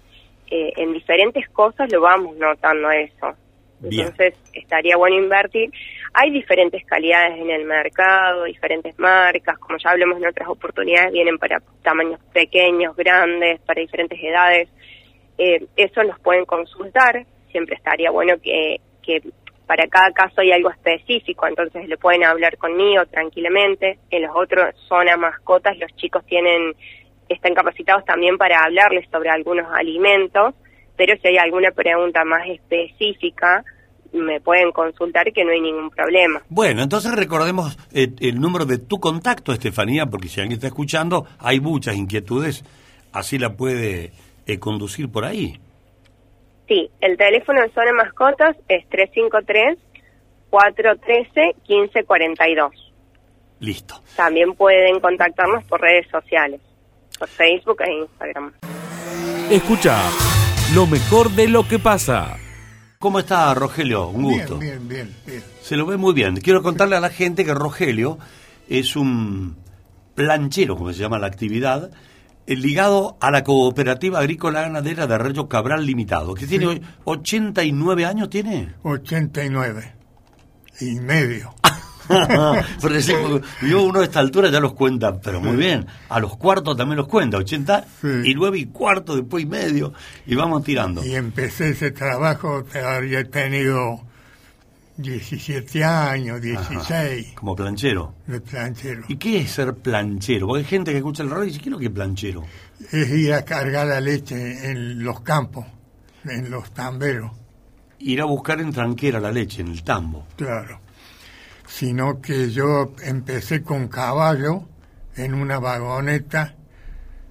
eh, 0.50 0.72
en 0.76 0.94
diferentes 0.94 1.46
cosas 1.50 1.92
lo 1.92 2.00
vamos 2.00 2.36
notando 2.36 2.90
eso. 2.90 3.34
Entonces, 3.82 4.34
estaría 4.52 4.96
bueno 4.96 5.16
invertir. 5.16 5.70
Hay 6.14 6.30
diferentes 6.30 6.84
calidades 6.86 7.38
en 7.38 7.50
el 7.50 7.64
mercado, 7.64 8.44
diferentes 8.44 8.98
marcas, 8.98 9.58
como 9.58 9.78
ya 9.78 9.90
hablamos 9.90 10.18
en 10.18 10.26
otras 10.26 10.48
oportunidades, 10.48 11.12
vienen 11.12 11.38
para 11.38 11.62
tamaños 11.82 12.20
pequeños, 12.32 12.96
grandes, 12.96 13.60
para 13.60 13.80
diferentes 13.80 14.18
edades. 14.22 14.68
Eh, 15.36 15.66
eso 15.76 16.02
los 16.02 16.18
pueden 16.20 16.46
consultar 16.46 17.26
siempre 17.50 17.76
estaría 17.76 18.10
bueno 18.10 18.34
que, 18.42 18.80
que 19.02 19.22
para 19.66 19.86
cada 19.86 20.10
caso 20.10 20.40
hay 20.40 20.52
algo 20.52 20.70
específico, 20.70 21.46
entonces 21.46 21.88
le 21.88 21.96
pueden 21.96 22.24
hablar 22.24 22.56
conmigo 22.58 23.06
tranquilamente. 23.06 23.98
En 24.10 24.22
los 24.22 24.32
otros 24.34 24.74
zonas 24.88 25.18
mascotas 25.18 25.78
los 25.78 25.94
chicos 25.96 26.24
tienen 26.26 26.74
están 27.28 27.54
capacitados 27.54 28.04
también 28.04 28.36
para 28.36 28.64
hablarles 28.64 29.08
sobre 29.10 29.30
algunos 29.30 29.66
alimentos, 29.72 30.54
pero 30.96 31.14
si 31.22 31.28
hay 31.28 31.38
alguna 31.38 31.70
pregunta 31.70 32.24
más 32.24 32.48
específica, 32.48 33.64
me 34.12 34.40
pueden 34.40 34.72
consultar 34.72 35.32
que 35.32 35.44
no 35.44 35.52
hay 35.52 35.60
ningún 35.60 35.90
problema. 35.90 36.42
Bueno, 36.48 36.82
entonces 36.82 37.14
recordemos 37.14 37.78
eh, 37.92 38.08
el 38.20 38.40
número 38.40 38.64
de 38.66 38.78
tu 38.78 38.98
contacto, 38.98 39.52
Estefanía, 39.52 40.06
porque 40.06 40.28
si 40.28 40.40
alguien 40.40 40.56
está 40.56 40.66
escuchando, 40.66 41.26
hay 41.38 41.60
muchas 41.60 41.96
inquietudes, 41.96 42.64
así 43.12 43.38
la 43.38 43.50
puede 43.50 44.10
eh, 44.46 44.58
conducir 44.58 45.10
por 45.10 45.24
ahí. 45.24 45.60
Sí, 46.70 46.88
el 47.00 47.16
teléfono 47.16 47.60
de 47.62 47.70
Zona 47.70 47.92
Mascotas 47.92 48.56
es 48.68 48.84
353-413-1542. 50.52 52.70
Listo. 53.58 54.00
También 54.14 54.54
pueden 54.54 55.00
contactarnos 55.00 55.64
por 55.64 55.80
redes 55.80 56.06
sociales, 56.08 56.60
por 57.18 57.26
Facebook 57.26 57.78
e 57.80 57.92
Instagram. 57.92 58.52
Escucha 59.50 60.00
lo 60.72 60.86
mejor 60.86 61.30
de 61.30 61.48
lo 61.48 61.66
que 61.66 61.80
pasa. 61.80 62.36
¿Cómo 63.00 63.18
está 63.18 63.52
Rogelio? 63.52 64.06
Un 64.06 64.22
gusto. 64.22 64.58
Bien, 64.58 64.86
bien, 64.86 65.08
bien, 65.08 65.16
bien. 65.26 65.42
Se 65.62 65.76
lo 65.76 65.86
ve 65.86 65.96
muy 65.96 66.14
bien. 66.14 66.36
Quiero 66.36 66.62
contarle 66.62 66.94
a 66.94 67.00
la 67.00 67.10
gente 67.10 67.44
que 67.44 67.52
Rogelio 67.52 68.20
es 68.68 68.94
un 68.94 69.56
planchero, 70.14 70.76
como 70.76 70.92
se 70.92 71.00
llama 71.00 71.18
la 71.18 71.26
actividad, 71.26 71.90
ligado 72.56 73.16
a 73.20 73.30
la 73.30 73.44
Cooperativa 73.44 74.18
Agrícola 74.18 74.62
Ganadera 74.62 75.06
de 75.06 75.14
Arroyo 75.14 75.48
Cabral 75.48 75.86
Limitado, 75.86 76.34
que 76.34 76.46
tiene 76.46 76.66
hoy 76.66 76.82
89 77.04 78.04
años, 78.04 78.30
¿tiene? 78.30 78.74
89 78.82 79.94
y 80.80 81.00
medio. 81.00 81.54
Por 82.80 82.92
decir, 82.92 83.16
yo 83.62 83.82
uno 83.82 84.00
a 84.00 84.04
esta 84.04 84.20
altura 84.20 84.50
ya 84.50 84.58
los 84.58 84.74
cuenta, 84.74 85.20
pero 85.20 85.40
muy 85.40 85.56
bien. 85.56 85.86
A 86.08 86.18
los 86.18 86.36
cuartos 86.36 86.76
también 86.76 86.96
los 86.96 87.06
cuenta, 87.06 87.36
80 87.36 87.86
y 88.24 88.34
9 88.34 88.58
y 88.58 88.66
cuarto, 88.66 89.14
después 89.14 89.44
y 89.44 89.46
medio, 89.46 89.92
y 90.26 90.34
vamos 90.34 90.64
tirando. 90.64 91.04
Y 91.04 91.14
empecé 91.14 91.70
ese 91.70 91.92
trabajo, 91.92 92.64
te 92.64 92.80
había 92.80 93.24
tenido 93.24 94.02
17 95.00 95.84
años, 95.84 96.40
16. 96.40 97.26
Ajá, 97.26 97.34
como 97.34 97.56
planchero. 97.56 98.14
De 98.26 98.40
planchero. 98.40 99.04
¿Y 99.08 99.16
qué 99.16 99.38
es 99.38 99.50
ser 99.50 99.74
planchero? 99.74 100.46
Porque 100.46 100.60
hay 100.60 100.68
gente 100.68 100.92
que 100.92 100.98
escucha 100.98 101.22
el 101.22 101.30
radio 101.30 101.44
y 101.44 101.46
dice, 101.48 101.60
¿qué 101.60 101.68
es 101.68 101.72
lo 101.72 101.78
que 101.78 101.86
es 101.86 101.90
planchero? 101.90 102.44
Es 102.92 103.08
ir 103.10 103.32
a 103.32 103.44
cargar 103.44 103.86
la 103.86 104.00
leche 104.00 104.70
en 104.70 105.02
los 105.02 105.20
campos, 105.20 105.66
en 106.24 106.50
los 106.50 106.70
tamberos. 106.72 107.32
Ir 107.98 108.20
a 108.20 108.24
buscar 108.24 108.60
en 108.60 108.72
tranquera 108.72 109.20
la 109.20 109.30
leche, 109.30 109.62
en 109.62 109.68
el 109.68 109.82
tambo. 109.82 110.26
Claro. 110.36 110.80
Sino 111.66 112.20
que 112.20 112.50
yo 112.50 112.94
empecé 113.02 113.62
con 113.62 113.88
caballo 113.88 114.64
en 115.16 115.34
una 115.34 115.58
vagoneta 115.58 116.54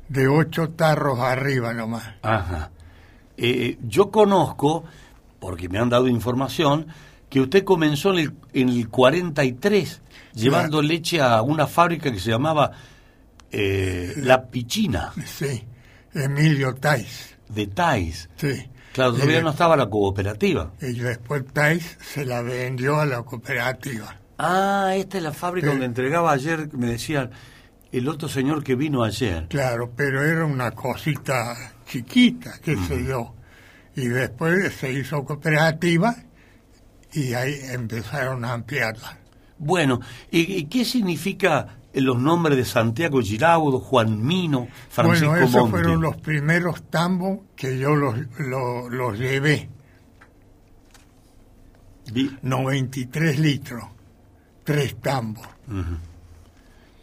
de 0.08 0.28
ocho 0.28 0.70
tarros 0.70 1.20
arriba 1.20 1.74
nomás. 1.74 2.04
Ajá. 2.22 2.72
Eh, 3.38 3.78
yo 3.84 4.12
conozco, 4.12 4.84
porque 5.40 5.70
me 5.70 5.80
han 5.80 5.90
dado 5.90 6.08
información, 6.08 6.88
que 7.30 7.40
usted 7.42 7.64
comenzó 7.64 8.12
en 8.14 8.20
el, 8.20 8.34
en 8.54 8.70
el 8.70 8.90
43 8.90 10.02
llevando 10.34 10.80
Claro. 10.80 10.88
leche 10.94 11.22
a 11.22 11.42
una 11.42 11.68
fábrica 11.68 12.12
que 12.12 12.20
se 12.20 12.32
llamaba 12.32 12.72
eh, 13.52 14.14
La 14.18 14.48
Pichina 14.50 15.12
Sí, 15.26 15.64
Emilio 16.14 16.76
Tais. 16.76 17.36
de 17.50 17.68
Tais. 17.68 18.30
Sí. 18.36 18.70
Claro, 18.94 19.14
todavía 19.14 19.40
Y 19.40 19.44
no 19.44 19.52
estaba 19.52 19.78
la 19.78 19.88
cooperativa. 19.90 20.72
Y 20.82 20.94
después 21.00 21.46
Tais 21.54 21.98
se 22.02 22.26
la 22.26 22.42
vendió 22.42 23.00
a 23.00 23.06
la 23.06 23.22
cooperativa. 23.24 24.16
Ah, 24.38 24.94
esta 24.96 25.18
es 25.18 25.24
la 25.24 25.32
fábrica 25.34 25.68
Sí. 25.68 25.72
donde 25.72 25.86
entregaba 25.86 26.32
ayer, 26.32 26.70
me 26.74 26.88
decían, 26.88 27.30
el 27.92 28.08
otro 28.08 28.28
señor 28.30 28.64
que 28.64 28.76
vino 28.76 29.04
ayer. 29.04 29.48
Claro, 29.50 29.92
pero 29.96 30.24
era 30.24 30.46
una 30.46 30.72
cosita 30.72 31.74
chiquita, 31.88 32.54
qué 32.64 32.76
sé 32.88 33.06
yo. 33.06 33.36
Y 33.96 34.08
después 34.08 34.74
se 34.76 34.92
hizo 34.94 35.24
cooperativa 35.26 36.16
y 37.14 37.34
ahí 37.34 37.56
empezaron 37.72 38.46
a 38.46 38.54
ampliarla. 38.54 39.18
Bueno, 39.58 40.00
¿y, 40.32 40.66
qué 40.66 40.86
significa 40.86 41.80
los 41.94 42.18
nombres 42.18 42.58
de 42.58 42.66
Santiago 42.66 43.22
Giraudo, 43.22 43.80
Juan 43.80 44.26
Mino, 44.26 44.68
Francisco 44.90 45.30
bueno, 45.30 45.46
esos 45.46 45.70
fueron 45.70 46.02
los 46.02 46.18
primeros 46.18 46.84
tambos 46.90 47.40
que 47.56 47.78
yo 47.78 47.96
los, 47.96 48.16
los, 48.38 48.92
los 48.92 49.18
llevé. 49.18 49.70
Vi- 52.14 52.38
93 52.42 53.40
litros, 53.40 53.84
tres 54.64 54.96
tambos. 55.02 55.48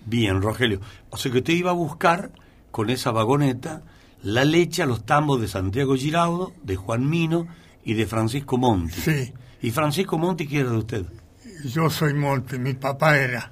Bien, 0.05 0.41
Rogelio. 0.41 0.81
O 1.11 1.17
sea 1.17 1.31
que 1.33 1.39
usted 1.39 1.53
iba 1.53 1.71
a 1.71 1.75
buscar 1.75 2.31
con 2.71 2.91
esa 2.91 3.11
vagoneta 3.11 3.83
la 4.23 4.45
leche 4.45 4.83
a 4.83 4.87
los 4.87 5.05
tambos 5.05 5.41
de 5.41 5.49
Santiago 5.49 5.95
Giraudo, 5.95 6.53
de 6.63 6.77
Juan 6.77 7.09
Mino 7.09 7.47
y 7.85 7.95
de 7.95 8.07
Francisco 8.07 8.57
Monti. 8.57 9.01
Sí, 9.01 9.33
¿Y 9.67 9.71
Francisco 9.73 10.17
Monti 10.17 10.47
qué 10.47 10.61
era 10.61 10.71
de 10.71 10.77
usted? 10.77 11.05
yo 11.65 11.91
soy 11.91 12.15
Monte, 12.15 12.57
mi 12.57 12.75
papá 12.75 13.17
era. 13.19 13.51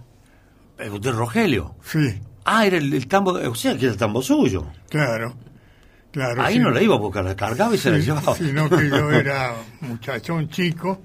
¿Eh, 0.79 0.89
¿Usted 0.89 1.11
es 1.11 1.17
Rogelio? 1.17 1.75
Sí, 1.83 2.21
Ah, 2.45 2.65
era 2.67 2.77
el, 2.77 2.93
el 2.95 3.09
tambo, 3.09 3.33
o 3.33 3.55
sea, 3.57 3.73
que 3.77 3.85
era 3.87 3.93
el 3.93 3.99
tambo 3.99 4.23
suyo. 4.23 4.65
claro. 4.91 5.35
claro 6.13 6.41
Ahí 6.43 6.55
sí. 6.55 6.61
no 6.61 6.71
la 6.71 6.81
iba 6.83 6.95
a 6.95 6.99
buscar, 6.99 7.25
la 7.25 7.35
cargaba 7.35 7.75
y 7.75 7.79
se 7.79 7.91
la 7.91 7.99
llevaba. 7.99 8.37
Sino 8.37 8.69
que 8.71 8.89
yo 8.91 9.11
era 9.23 9.55
muchachón 9.81 10.49
chico, 10.51 11.01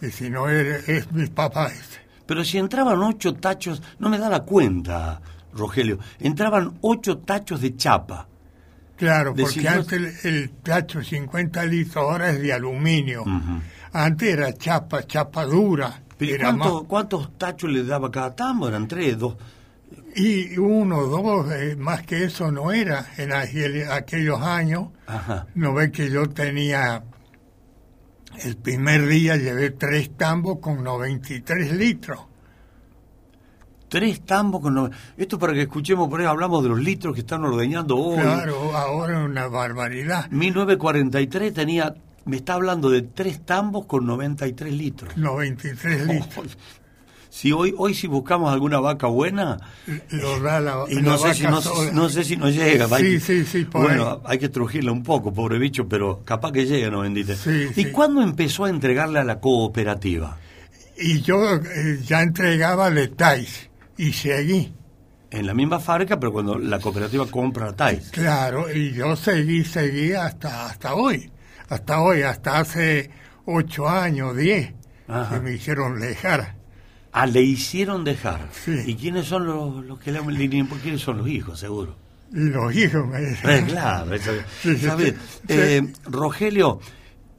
y 0.00 0.10
si 0.10 0.30
no 0.30 0.48
era, 0.48 0.76
es 0.86 1.10
mi 1.10 1.26
papá 1.26 1.66
ese. 1.66 1.98
Pero 2.26 2.44
si 2.44 2.58
entraban 2.58 3.02
ocho 3.02 3.34
tachos, 3.34 3.82
no 3.98 4.08
me 4.08 4.18
da 4.18 4.28
la 4.28 4.40
cuenta, 4.44 5.20
Rogelio, 5.54 5.98
entraban 6.20 6.78
ocho 6.82 7.18
tachos 7.18 7.62
de 7.62 7.74
chapa. 7.74 8.28
Claro, 8.96 9.34
porque 9.34 9.60
50 9.60 9.72
antes 9.72 10.24
el, 10.24 10.34
el 10.34 10.50
tacho 10.62 11.02
50 11.02 11.64
litros 11.64 11.96
ahora 11.96 12.30
es 12.30 12.40
de 12.40 12.52
aluminio. 12.52 13.24
Antes 14.04 14.28
era 14.28 14.52
chapa, 14.52 15.02
chapa 15.06 15.44
dura. 15.44 16.02
Pero 16.18 16.30
¿y 16.30 16.34
era 16.34 16.48
cuánto- 16.48 16.74
más- 16.74 16.82
¿Cuántos 16.88 17.38
tachos 17.38 17.70
le 17.70 17.84
daba 17.84 18.10
cada 18.10 18.34
tambo? 18.34 18.68
Eran 18.68 18.86
tres, 18.88 19.18
dos. 19.18 19.36
y 20.18 20.56
uno, 20.58 21.02
dos, 21.06 21.52
eh, 21.52 21.76
más 21.76 22.02
que 22.02 22.24
eso 22.24 22.50
no 22.50 22.72
era 22.72 23.06
en 23.18 23.32
aquel- 23.32 23.90
aquellos 23.90 24.40
años. 24.40 24.88
Ajá. 25.06 25.46
No 25.54 25.74
ve 25.74 25.90
que 25.92 26.10
yo 26.10 26.26
tenía, 26.30 27.04
el 28.42 28.56
primer 28.56 29.06
día 29.06 29.36
llevé 29.36 29.70
tres 29.70 30.16
tambos 30.16 30.58
con 30.58 30.82
93 30.82 31.70
litros. 31.72 32.20
Tres 33.88 34.22
tambos 34.24 34.62
con... 34.62 34.74
no- 34.74 34.90
Esto 35.16 35.38
para 35.38 35.52
que 35.52 35.62
escuchemos, 35.62 36.08
por 36.08 36.20
ahí 36.20 36.26
hablamos 36.26 36.62
de 36.62 36.70
los 36.70 36.80
litros 36.80 37.14
que 37.14 37.20
están 37.20 37.44
ordeñando 37.44 37.96
hoy. 37.96 38.18
Claro, 38.20 38.74
ahora 38.76 39.20
es 39.20 39.24
una 39.28 39.46
barbaridad. 39.48 40.28
1943 40.30 41.52
tenía... 41.54 41.94
Me 42.26 42.36
está 42.36 42.54
hablando 42.54 42.90
de 42.90 43.02
tres 43.02 43.44
tambos 43.46 43.86
con 43.86 44.04
93 44.06 44.72
litros. 44.72 45.16
93 45.16 46.06
litros. 46.06 46.58
Si 47.30 47.52
hoy, 47.52 47.74
hoy 47.76 47.94
si 47.94 48.06
buscamos 48.06 48.52
alguna 48.52 48.80
vaca 48.80 49.06
buena, 49.08 49.58
Lo 50.10 50.40
da 50.40 50.58
la, 50.60 50.84
y 50.88 50.94
la 50.96 51.00
no 51.02 51.18
sé, 51.18 51.22
vaca 51.24 51.34
si, 51.34 51.42
no, 51.44 51.92
no 51.92 52.08
sé 52.08 52.24
si 52.24 52.36
nos 52.36 52.54
llega. 52.54 52.88
Sí, 52.88 52.94
hay- 52.94 53.20
sí, 53.20 53.44
sí, 53.44 53.64
por 53.64 53.82
Bueno, 53.82 54.10
ahí. 54.10 54.18
hay 54.24 54.38
que 54.38 54.48
trujirla 54.48 54.90
un 54.92 55.02
poco, 55.02 55.32
pobre 55.34 55.58
bicho, 55.58 55.86
pero 55.88 56.22
capaz 56.24 56.52
que 56.52 56.64
llega, 56.66 56.88
no 56.90 57.00
bendita. 57.00 57.34
Sí, 57.36 57.66
¿Y 57.76 57.86
cuándo 57.86 58.22
empezó 58.22 58.64
a 58.64 58.70
entregarle 58.70 59.18
a 59.18 59.24
la 59.24 59.38
cooperativa? 59.38 60.38
Y 60.98 61.20
yo 61.20 61.56
eh, 61.56 62.00
ya 62.06 62.22
entregaba 62.22 62.90
detalles 62.90 63.68
y 63.98 64.12
seguí. 64.14 64.72
En 65.30 65.46
la 65.46 65.52
misma 65.52 65.78
fábrica, 65.78 66.18
pero 66.18 66.32
cuando 66.32 66.58
la 66.58 66.78
cooperativa 66.80 67.26
compra 67.26 67.74
Tais. 67.76 68.08
Claro, 68.12 68.72
y 68.72 68.92
yo 68.94 69.14
seguí, 69.14 69.62
seguí 69.64 70.12
hasta, 70.14 70.66
hasta 70.66 70.94
hoy. 70.94 71.30
Hasta 71.68 72.00
hoy, 72.00 72.22
hasta 72.22 72.58
hace 72.58 73.10
ocho 73.44 73.88
años, 73.88 74.36
diez, 74.36 74.72
Ajá. 75.08 75.34
que 75.36 75.40
me 75.40 75.52
hicieron 75.52 76.00
dejar. 76.00 76.54
Ah, 77.12 77.26
le 77.26 77.40
hicieron 77.42 78.04
dejar. 78.04 78.48
Sí. 78.52 78.82
¿Y 78.86 78.94
quiénes 78.94 79.26
son 79.26 79.46
los, 79.46 79.84
los 79.84 79.98
que 79.98 80.12
le 80.12 80.18
han 80.18 80.24
¿Por 80.68 80.78
quiénes 80.80 81.00
son 81.00 81.18
los 81.18 81.28
hijos, 81.28 81.58
seguro? 81.58 81.96
Y 82.32 82.40
los 82.50 82.74
hijos 82.74 83.06
me 83.06 83.18
Eh, 83.18 83.22
decían. 83.22 83.66
claro, 83.66 84.14
eso- 84.14 84.32
Sí, 84.62 84.76
sí. 84.76 85.14
Eh, 85.48 85.82
Rogelio, 86.04 86.80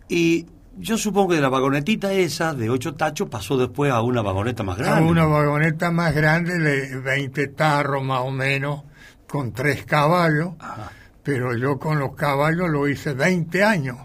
y 0.09 0.45
yo 0.77 0.97
supongo 0.97 1.33
que 1.35 1.41
la 1.41 1.49
vagonetita 1.49 2.11
esa 2.13 2.53
de 2.53 2.69
ocho 2.69 2.95
tachos 2.95 3.29
pasó 3.29 3.57
después 3.57 3.91
a 3.91 4.01
una 4.01 4.21
vagoneta 4.21 4.63
más 4.63 4.79
a 4.79 4.83
grande. 4.83 5.09
una 5.11 5.25
vagoneta 5.25 5.91
más 5.91 6.15
grande 6.15 6.57
de 6.57 6.99
20 6.99 7.47
tarros 7.49 8.03
más 8.03 8.21
o 8.21 8.31
menos, 8.31 8.83
con 9.27 9.51
tres 9.51 9.85
caballos, 9.85 10.53
Ajá. 10.59 10.91
pero 11.21 11.55
yo 11.57 11.77
con 11.77 11.99
los 11.99 12.15
caballos 12.15 12.69
lo 12.69 12.87
hice 12.87 13.13
20 13.13 13.63
años. 13.63 13.97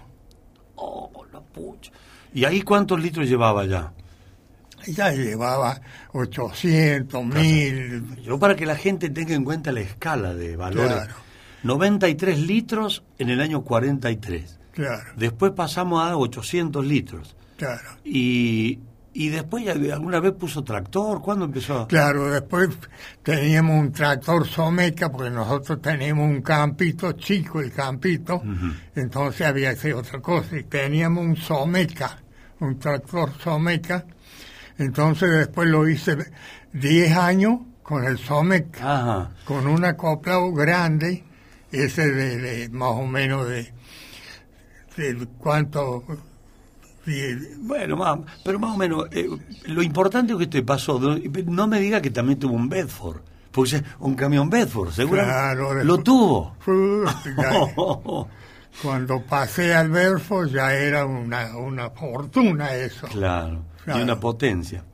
Oh, 0.76 1.10
la 1.32 1.40
pucha. 1.40 1.90
¿Y 2.34 2.44
ahí 2.44 2.62
cuántos 2.62 3.00
litros 3.00 3.28
llevaba 3.28 3.64
ya? 3.66 3.92
Ya 4.86 5.12
llevaba 5.12 5.80
800, 6.12 7.24
1000, 7.24 8.16
Yo 8.22 8.38
para 8.38 8.56
que 8.56 8.66
la 8.66 8.74
gente 8.74 9.10
tenga 9.10 9.34
en 9.34 9.44
cuenta 9.44 9.70
la 9.70 9.80
escala 9.80 10.34
de 10.34 10.56
valores. 10.56 10.92
Claro. 10.92 11.14
93 11.62 12.40
litros 12.40 13.04
en 13.18 13.30
el 13.30 13.40
año 13.40 13.62
43. 13.62 14.58
claro, 14.72 15.12
Después 15.16 15.52
pasamos 15.52 16.02
a 16.02 16.16
800 16.16 16.84
litros. 16.84 17.36
claro. 17.56 17.88
Y, 18.04 18.80
y 19.14 19.28
después 19.28 19.66
alguna 19.68 20.20
vez 20.20 20.32
puso 20.32 20.64
tractor. 20.64 21.20
¿Cuándo 21.20 21.44
empezó? 21.44 21.86
Claro, 21.86 22.30
después 22.30 22.70
teníamos 23.22 23.78
un 23.80 23.92
tractor 23.92 24.46
Someca, 24.46 25.10
porque 25.10 25.30
nosotros 25.30 25.80
teníamos 25.82 26.28
un 26.28 26.42
campito 26.42 27.12
chico, 27.12 27.60
el 27.60 27.72
campito, 27.72 28.42
entonces 28.94 29.46
había 29.46 29.70
que 29.72 29.78
hacer 29.78 29.94
otra 29.94 30.20
cosa, 30.20 30.56
y 30.56 30.64
teníamos 30.64 31.24
un 31.24 31.36
Someca, 31.36 32.18
un 32.60 32.78
tractor 32.78 33.32
Someca, 33.38 34.04
entonces 34.78 35.30
después 35.30 35.68
lo 35.68 35.88
hice 35.88 36.16
10 36.72 37.16
años 37.16 37.60
con 37.82 38.04
el 38.04 38.18
Someca, 38.18 38.80
Ajá. 38.80 39.30
con 39.44 39.66
un 39.66 39.84
acoplado 39.84 40.52
grande, 40.52 41.24
ese 41.70 42.10
de, 42.10 42.38
de 42.38 42.68
más 42.70 42.90
o 42.90 43.06
menos 43.06 43.48
de 43.48 43.72
de 44.96 45.26
cuánto... 45.38 46.04
Bueno, 47.58 47.96
más, 47.96 48.18
pero 48.44 48.58
más 48.58 48.74
o 48.74 48.78
menos, 48.78 49.06
eh, 49.10 49.28
lo 49.66 49.82
importante 49.82 50.32
es 50.32 50.38
que 50.38 50.46
te 50.46 50.62
pasó, 50.62 51.00
no, 51.00 51.66
me 51.66 51.80
diga 51.80 52.00
que 52.00 52.10
también 52.10 52.38
tuvo 52.38 52.54
un 52.54 52.68
Bedford, 52.68 53.20
porque 53.50 53.82
un 54.00 54.14
camión 54.14 54.48
Bedford, 54.48 54.90
seguro 54.92 55.22
Claro, 55.22 55.82
lo 55.82 55.98
tuvo. 55.98 56.56
Ya- 57.36 58.26
cuando 58.82 59.20
pasé 59.22 59.74
al 59.74 59.90
verso 59.90 60.46
ya 60.46 60.72
era 60.74 61.04
una, 61.04 61.56
una 61.56 61.90
fortuna 61.90 62.74
eso. 62.74 63.06
Claro, 63.08 63.64
y 63.86 64.00
una 64.00 64.18
potencia. 64.18 64.84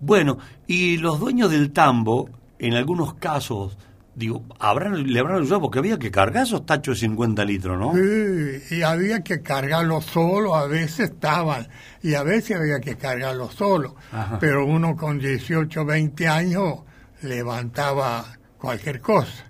Bueno, 0.00 0.38
y 0.66 0.96
los 0.96 1.20
dueños 1.20 1.50
del 1.50 1.72
tambo, 1.72 2.30
en 2.58 2.74
algunos 2.74 3.14
casos, 3.14 3.76
digo, 4.14 4.44
habrán, 4.58 5.10
le 5.10 5.20
habrán 5.20 5.42
ayudado 5.42 5.62
porque 5.62 5.78
había 5.78 5.98
que 5.98 6.10
cargar 6.10 6.44
esos 6.44 6.66
tachos 6.66 6.96
de 6.96 7.06
50 7.06 7.44
litros, 7.44 7.78
¿no? 7.78 7.92
Sí, 7.94 8.76
y 8.76 8.82
había 8.82 9.22
que 9.22 9.42
cargarlo 9.42 10.00
solo, 10.00 10.54
a 10.54 10.66
veces 10.66 11.10
estaban, 11.10 11.68
y 12.02 12.14
a 12.14 12.22
veces 12.22 12.56
había 12.56 12.80
que 12.80 12.96
cargarlo 12.96 13.50
solo. 13.50 13.96
Ajá. 14.12 14.38
Pero 14.38 14.66
uno 14.66 14.96
con 14.96 15.18
18, 15.18 15.84
20 15.84 16.28
años 16.28 16.80
levantaba 17.22 18.24
cualquier 18.58 19.00
cosa. 19.00 19.46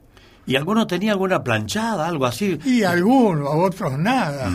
Y 0.47 0.57
algunos 0.57 0.87
tenían 0.87 1.13
alguna 1.13 1.45
planchada, 1.45 2.09
algo 2.09 2.27
así. 2.27 2.59
Y 2.65 2.83
algunos, 2.83 3.49
otros 3.53 3.99
nada, 3.99 4.51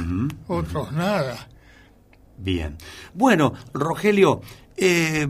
otros 0.47 0.91
nada. 0.91 1.47
Bien. 2.37 2.75
Bueno, 3.13 3.53
Rogelio, 3.73 4.41
eh, 4.75 5.27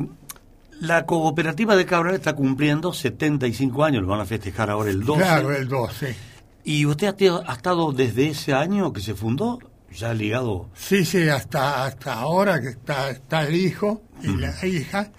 la 0.88 1.06
cooperativa 1.06 1.76
de 1.76 1.86
Cabral 1.86 2.16
está 2.16 2.34
cumpliendo 2.34 2.94
75 2.94 3.84
años, 3.84 4.04
lo 4.04 4.10
van 4.10 4.22
a 4.22 4.26
festejar 4.26 4.70
ahora 4.70 4.90
el 4.90 5.04
12. 5.04 5.22
Claro, 5.22 5.56
el 5.56 5.68
12. 5.68 6.16
¿Y 6.64 6.86
usted 6.86 7.16
ha, 7.48 7.54
estado 7.54 7.92
desde 7.92 8.30
ese 8.30 8.54
año 8.54 8.92
que 8.92 9.02
se 9.02 9.14
fundó, 9.14 9.60
ya 9.92 10.14
ligado? 10.14 10.70
Sí, 10.74 11.06
sí, 11.06 11.30
hasta, 11.30 11.86
hasta 11.86 12.14
ahora 12.14 12.60
que 12.60 12.70
está, 12.70 13.12
está 13.12 13.48
el 13.48 13.56
hijo 13.56 14.02
y 14.22 14.36
la 14.36 14.66
hija, 14.66 15.12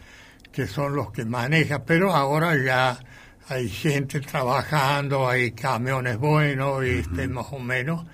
que 0.53 0.67
son 0.67 0.97
los 0.97 1.13
que 1.13 1.25
manejan, 1.25 1.85
pero 1.87 2.13
ahora 2.13 2.57
ya 2.57 2.99
hay 3.49 3.69
gente 3.69 4.21
trabajando, 4.21 5.29
hay 5.29 5.53
camiones 5.53 6.19
buenos, 6.19 6.85
y 6.85 6.99
este, 6.99 7.29
más 7.29 7.47
o 7.53 7.61
menos, 7.61 8.07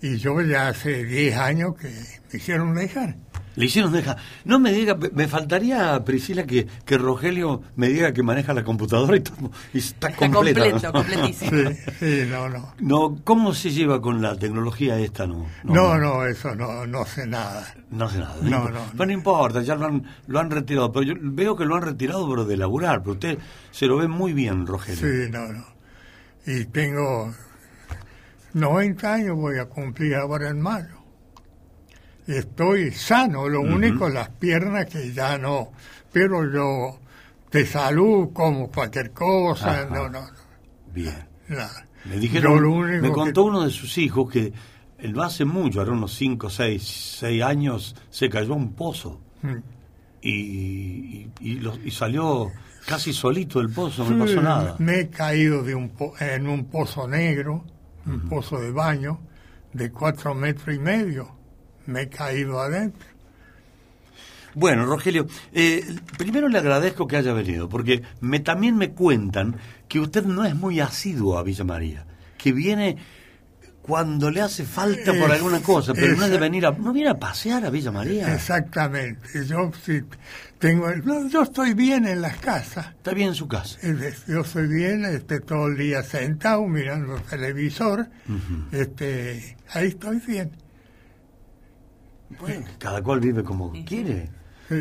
y 0.00 0.16
yo 0.18 0.40
ya 0.40 0.68
hace 0.68 1.04
10 1.04 1.36
años 1.36 1.74
que 1.76 1.88
me 1.88 2.38
hicieron 2.38 2.74
dejar. 2.74 3.16
Le 3.58 3.66
hicieron 3.66 3.92
deja. 3.92 4.16
No 4.44 4.60
me 4.60 4.72
diga, 4.72 4.96
me 5.12 5.26
faltaría, 5.26 6.04
Priscila, 6.04 6.44
que, 6.46 6.66
que 6.84 6.96
Rogelio 6.96 7.62
me 7.76 7.88
diga 7.88 8.12
que 8.12 8.22
maneja 8.22 8.54
la 8.54 8.62
computadora 8.62 9.16
y, 9.16 9.20
todo, 9.20 9.50
y 9.74 9.78
está, 9.78 10.08
Está 10.08 10.28
completa. 10.30 10.60
completo, 10.60 10.86
¿no? 10.86 10.92
completísimo. 10.92 11.50
Sí, 11.50 11.76
sí, 11.98 12.26
no, 12.30 12.48
no. 12.48 12.74
No, 12.78 13.18
¿cómo 13.24 13.52
se 13.54 13.70
lleva 13.70 14.00
con 14.00 14.22
la 14.22 14.36
tecnología 14.36 14.98
esta? 15.00 15.26
No, 15.26 15.46
No, 15.64 15.98
no, 15.98 16.24
eso 16.24 16.54
no, 16.54 16.86
no 16.86 17.04
sé 17.04 17.26
nada. 17.26 17.74
No 17.90 18.08
sé 18.08 18.18
nada. 18.20 18.36
No, 18.42 18.68
no, 18.68 18.80
Pero 18.92 19.06
no 19.06 19.12
importa, 19.12 19.60
ya 19.62 19.74
lo 19.74 19.86
han, 19.86 20.04
lo 20.28 20.38
han 20.38 20.50
retirado. 20.50 20.92
Pero 20.92 21.02
yo 21.02 21.14
veo 21.20 21.56
que 21.56 21.64
lo 21.64 21.74
han 21.74 21.82
retirado, 21.82 22.28
pero 22.28 22.44
de 22.44 22.56
laburar. 22.56 23.00
Pero 23.00 23.12
usted 23.14 23.38
se 23.72 23.86
lo 23.86 23.96
ve 23.96 24.06
muy 24.06 24.32
bien, 24.34 24.66
Rogelio. 24.66 25.00
Sí, 25.00 25.30
no, 25.32 25.48
no. 25.52 25.64
Y 26.46 26.64
tengo 26.66 27.34
90 28.54 29.12
años, 29.14 29.36
voy 29.36 29.58
a 29.58 29.66
cumplir 29.66 30.14
ahora 30.14 30.48
en 30.48 30.60
mayo. 30.60 30.97
Estoy 32.28 32.90
sano, 32.92 33.48
lo 33.48 33.60
Ujú. 33.62 33.74
único, 33.74 34.08
las 34.08 34.28
piernas 34.28 34.86
que 34.86 35.12
ya 35.12 35.38
no. 35.38 35.72
Pero 36.12 36.44
yo, 36.52 36.98
de 37.50 37.64
salud, 37.66 38.28
como 38.32 38.70
cualquier 38.70 39.10
cosa, 39.12 39.82
Ajá. 39.82 39.84
no, 39.94 40.08
no, 40.10 40.20
Bien. 40.92 41.26
nada. 41.48 41.86
Me 42.04 42.16
dijeron, 42.18 42.54
Yo 42.56 42.60
lo 42.60 42.70
único 42.72 43.02
me 43.02 43.08
que- 43.08 43.14
contó 43.14 43.44
uno 43.44 43.62
de 43.64 43.70
sus 43.70 43.96
hijos 43.98 44.30
que 44.30 44.52
él 44.98 45.12
no 45.14 45.22
hace 45.22 45.44
mucho, 45.44 45.80
ahora 45.80 45.92
unos 45.92 46.14
5, 46.14 46.50
6, 46.50 47.16
6 47.20 47.42
años, 47.42 47.96
se 48.10 48.28
cayó 48.28 48.52
a 48.52 48.56
un 48.56 48.74
pozo 48.74 49.20
Mm. 49.42 49.56
y, 50.22 50.30
y, 50.30 51.30
y 51.40 51.54
lo- 51.60 51.78
y 51.84 51.90
salió 51.90 52.50
casi 52.86 53.12
solito 53.12 53.58
del 53.60 53.70
pozo, 53.70 54.04
no 54.04 54.10
le 54.10 54.18
pasó 54.20 54.32
Sí, 54.34 54.40
nada. 54.44 54.76
Me 54.78 55.00
he 55.00 55.08
caído 55.08 55.62
de 55.62 55.74
un 55.74 55.88
po- 55.90 56.14
en 56.20 56.46
un 56.46 56.66
pozo 56.66 57.08
negro, 57.08 57.64
un 58.06 58.28
pozo 58.28 58.58
de 58.60 58.70
baño, 58.70 59.20
de 59.72 59.90
cuatro 59.90 60.34
metros 60.34 60.74
y 60.74 60.78
medio. 60.78 61.36
Me 61.88 62.02
he 62.02 62.08
caído 62.08 62.60
adentro. 62.60 63.08
Bueno, 64.54 64.86
Rogelio, 64.86 65.26
eh, 65.52 65.84
primero 66.16 66.48
le 66.48 66.58
agradezco 66.58 67.06
que 67.06 67.16
haya 67.16 67.32
venido, 67.32 67.68
porque 67.68 68.02
me, 68.20 68.40
también 68.40 68.76
me 68.76 68.90
cuentan 68.90 69.56
que 69.88 70.00
usted 70.00 70.24
no 70.24 70.44
es 70.44 70.54
muy 70.54 70.80
asiduo 70.80 71.38
a 71.38 71.42
Villa 71.42 71.64
María, 71.64 72.04
que 72.36 72.52
viene 72.52 72.96
cuando 73.82 74.30
le 74.30 74.40
hace 74.42 74.64
falta 74.64 75.12
por 75.18 75.30
alguna 75.32 75.60
cosa, 75.62 75.94
pero 75.94 76.14
no 76.16 76.24
es 76.24 76.30
de 76.30 76.36
venir 76.38 76.66
a, 76.66 76.72
no 76.72 76.92
viene 76.92 77.08
a 77.10 77.18
pasear 77.18 77.64
a 77.64 77.70
Villa 77.70 77.90
María. 77.90 78.34
Exactamente. 78.34 79.46
Yo 79.46 79.70
sí 79.82 80.00
tengo, 80.58 80.90
el- 80.90 81.04
no, 81.06 81.26
yo 81.28 81.42
estoy 81.42 81.72
bien 81.74 82.06
en 82.06 82.20
las 82.20 82.36
casas. 82.38 82.88
Está 82.96 83.12
bien 83.14 83.28
en 83.28 83.34
su 83.34 83.48
casa. 83.48 83.78
Yo 84.26 84.40
estoy 84.42 84.66
bien, 84.66 85.04
este, 85.06 85.40
todo 85.40 85.68
el 85.68 85.76
día 85.78 86.02
sentado 86.02 86.66
mirando 86.66 87.16
el 87.16 87.22
televisor. 87.22 88.08
Este, 88.72 89.56
ahí 89.72 89.86
estoy 89.88 90.18
bien. 90.26 90.50
Bueno, 92.40 92.66
cada 92.78 93.02
cual 93.02 93.20
vive 93.20 93.42
como 93.42 93.72
quiere. 93.84 94.30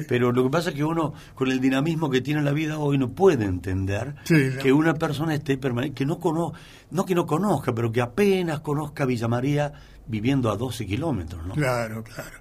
Pero 0.10 0.34
lo 0.34 0.44
que 0.44 0.50
pasa 0.50 0.70
es 0.72 0.76
que 0.76 0.84
uno, 0.84 1.14
con 1.34 1.50
el 1.50 1.62
dinamismo 1.62 2.10
que 2.10 2.20
tiene 2.20 2.42
la 2.42 2.52
vida 2.52 2.78
hoy, 2.78 2.98
no 2.98 3.12
puede 3.12 3.46
entender 3.46 4.16
Sí, 4.26 4.50
no. 4.56 4.62
que 4.62 4.74
una 4.74 4.94
persona 4.96 5.34
esté 5.34 5.58
permanente, 5.58 5.96
que 5.96 6.06
no 6.06 6.20
conozca, 6.20 6.60
no 6.92 7.06
que 7.06 7.16
no 7.16 7.26
conozca, 7.26 7.74
pero 7.74 7.90
que 7.90 8.02
apenas 8.02 8.60
conozca 8.60 9.06
Villa 9.06 9.30
María 9.30 9.72
viviendo 10.06 10.52
a 10.52 10.58
12 10.58 10.86
kilómetros, 10.86 11.46
¿no? 11.46 11.54
Claro, 11.54 12.04
claro. 12.04 12.38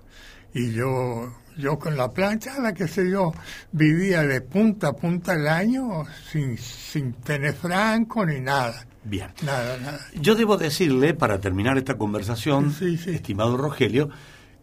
Y 0.55 0.73
yo, 0.73 1.33
yo 1.57 1.79
con 1.79 1.97
la 1.97 2.11
planchada, 2.12 2.75
que 2.75 2.88
sé 2.88 3.09
yo, 3.11 3.33
vivía 3.71 4.23
de 4.23 4.40
punta 4.40 4.88
a 4.88 4.92
punta 4.95 5.35
el 5.35 5.47
año 5.47 6.03
sin, 6.33 6.59
sin 6.59 7.12
tener 7.12 7.55
franco 7.55 8.27
ni 8.27 8.40
nada. 8.40 8.85
Bien. 9.05 9.29
Nada, 9.45 9.77
nada. 9.79 10.01
Yo 10.21 10.35
debo 10.35 10.57
decirle, 10.57 11.14
para 11.14 11.38
terminar 11.38 11.79
esta 11.79 11.97
conversación, 11.97 12.73
Sí, 12.73 12.97
sí. 12.97 13.11
estimado 13.11 13.57
Rogelio, 13.57 14.09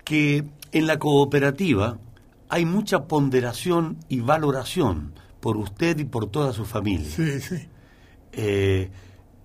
que 0.03 0.43
en 0.71 0.87
la 0.87 0.99
cooperativa 0.99 1.97
hay 2.49 2.65
mucha 2.65 3.05
ponderación 3.07 3.97
y 4.09 4.19
valoración 4.19 5.13
por 5.39 5.57
usted 5.57 5.97
y 5.99 6.05
por 6.05 6.29
toda 6.29 6.53
su 6.53 6.65
familia. 6.65 7.09
Sí, 7.09 7.39
sí. 7.41 7.67
Eh, 8.31 8.89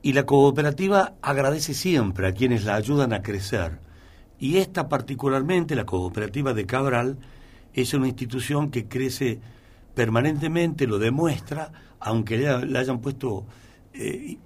y 0.02 0.12
la 0.12 0.24
cooperativa 0.26 1.14
agradece 1.22 1.74
siempre 1.74 2.28
a 2.28 2.32
quienes 2.32 2.64
la 2.64 2.76
ayudan 2.76 3.12
a 3.12 3.22
crecer. 3.22 3.78
Y 4.38 4.58
esta 4.58 4.88
particularmente, 4.88 5.74
la 5.74 5.84
cooperativa 5.86 6.54
de 6.54 6.66
Cabral, 6.66 7.18
es 7.74 7.92
una 7.94 8.06
institución 8.08 8.70
que 8.70 8.86
crece 8.86 9.40
permanentemente, 9.94 10.86
lo 10.86 10.98
demuestra, 10.98 11.72
aunque 12.00 12.38
le, 12.38 12.78
hayan 12.78 13.00
puesto 13.00 13.44
eh, 13.94 14.38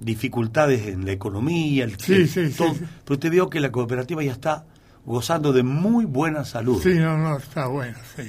dificultades 0.00 0.86
en 0.86 1.04
la 1.04 1.12
economía, 1.12 1.84
el, 1.84 1.98
Sí, 2.00 2.12
el- 2.14 2.28
sí, 2.28 2.48
sí, 2.50 2.56
todo. 2.56 2.74
sí. 2.74 2.80
Pero 3.04 3.14
usted 3.14 3.30
vio 3.30 3.50
que 3.50 3.60
la 3.60 3.70
cooperativa 3.70 4.22
ya 4.22 4.32
está 4.32 4.64
gozando 5.04 5.52
de 5.52 5.62
muy 5.62 6.04
buena 6.04 6.44
salud. 6.44 6.80
Sí, 6.82 6.94
no, 6.94 7.16
no, 7.18 7.36
está 7.38 7.66
bueno, 7.66 7.96
sí. 8.16 8.22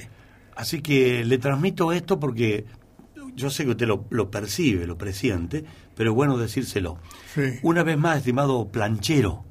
Así 0.54 0.80
que 0.82 1.24
le 1.24 1.38
transmito 1.38 1.92
esto 1.92 2.18
porque 2.18 2.64
yo 3.34 3.50
sé 3.50 3.64
que 3.64 3.70
usted 3.72 3.86
lo, 3.86 4.04
lo 4.10 4.30
percibe, 4.30 4.86
lo 4.86 4.96
presiente, 4.96 5.64
pero 5.94 6.10
es 6.10 6.16
bueno 6.16 6.38
decírselo. 6.38 6.98
Sí. 7.34 7.42
Una 7.62 7.82
vez 7.82 7.98
más, 7.98 8.18
estimado 8.18 8.66
planchero, 8.68 9.44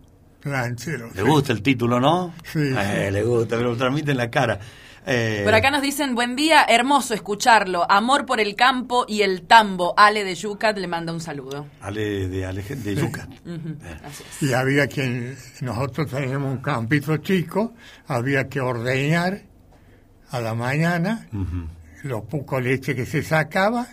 Ranchero. 0.43 1.07
le 1.13 1.21
sí. 1.21 1.27
gusta 1.27 1.53
el 1.53 1.61
título, 1.61 1.99
¿no? 1.99 2.33
Sí, 2.43 2.59
Eh, 2.59 3.05
sí. 3.07 3.13
le 3.13 3.23
gusta, 3.23 3.57
me 3.57 3.63
lo 3.63 3.75
transmite 3.75 4.11
en 4.11 4.17
la 4.17 4.29
cara. 4.29 4.59
Eh, 5.07 5.41
Por 5.43 5.53
acá 5.53 5.69
nos 5.69 5.81
dicen, 5.81 6.15
buen 6.15 6.35
día, 6.35 6.65
hermoso 6.67 7.13
escucharlo. 7.13 7.89
Amor 7.89 8.25
por 8.25 8.39
el 8.39 8.55
campo 8.55 9.05
y 9.07 9.21
el 9.21 9.43
tambo. 9.43 9.93
Ale 9.97 10.23
de 10.23 10.33
Yucat 10.33 10.77
le 10.77 10.87
manda 10.87 11.13
un 11.13 11.21
saludo. 11.21 11.67
Ale 11.81 12.27
de, 12.27 12.45
Ale, 12.45 12.63
de 12.63 12.95
Yucat. 12.95 13.29
Eh. 13.45 13.97
Y 14.41 14.53
había 14.53 14.87
quien, 14.87 15.37
nosotros 15.61 16.09
teníamos 16.09 16.51
un 16.51 16.61
campito 16.61 17.17
chico, 17.17 17.73
había 18.07 18.47
que 18.49 18.59
ordeñar 18.59 19.41
a 20.31 20.41
la 20.41 20.55
mañana 20.55 21.27
ujú. 21.31 21.67
los 22.03 22.23
pocos 22.23 22.63
leche 22.63 22.95
que 22.95 23.05
se 23.05 23.21
sacaba 23.21 23.87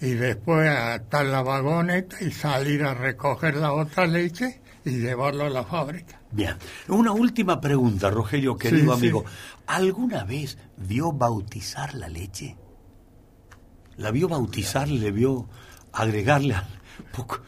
y 0.00 0.10
después 0.10 0.68
atar 0.68 1.26
la 1.26 1.42
vagoneta 1.42 2.16
y 2.20 2.30
salir 2.30 2.84
a 2.84 2.94
recoger 2.94 3.56
la 3.56 3.72
otra 3.72 4.06
leche 4.06 4.60
y 4.84 4.90
llevarlo 4.90 5.44
a 5.44 5.50
la 5.50 5.64
fábrica. 5.64 6.20
Bien. 6.30 6.54
Una 6.88 7.12
última 7.12 7.60
pregunta, 7.60 8.10
Rogelio, 8.10 8.56
querido 8.56 8.94
Sí, 8.94 8.98
amigo. 9.00 9.24
sí. 9.26 9.34
¿Alguna 9.66 10.24
vez 10.24 10.58
vio 10.76 11.12
bautizar 11.12 11.94
la 11.94 12.08
leche? 12.08 12.56
¿La 13.96 14.10
vio 14.10 14.28
bautizar? 14.28 14.88
¿Le 14.88 15.10
vio 15.10 15.48
agregarle 15.92 16.56
poco? 17.16 17.40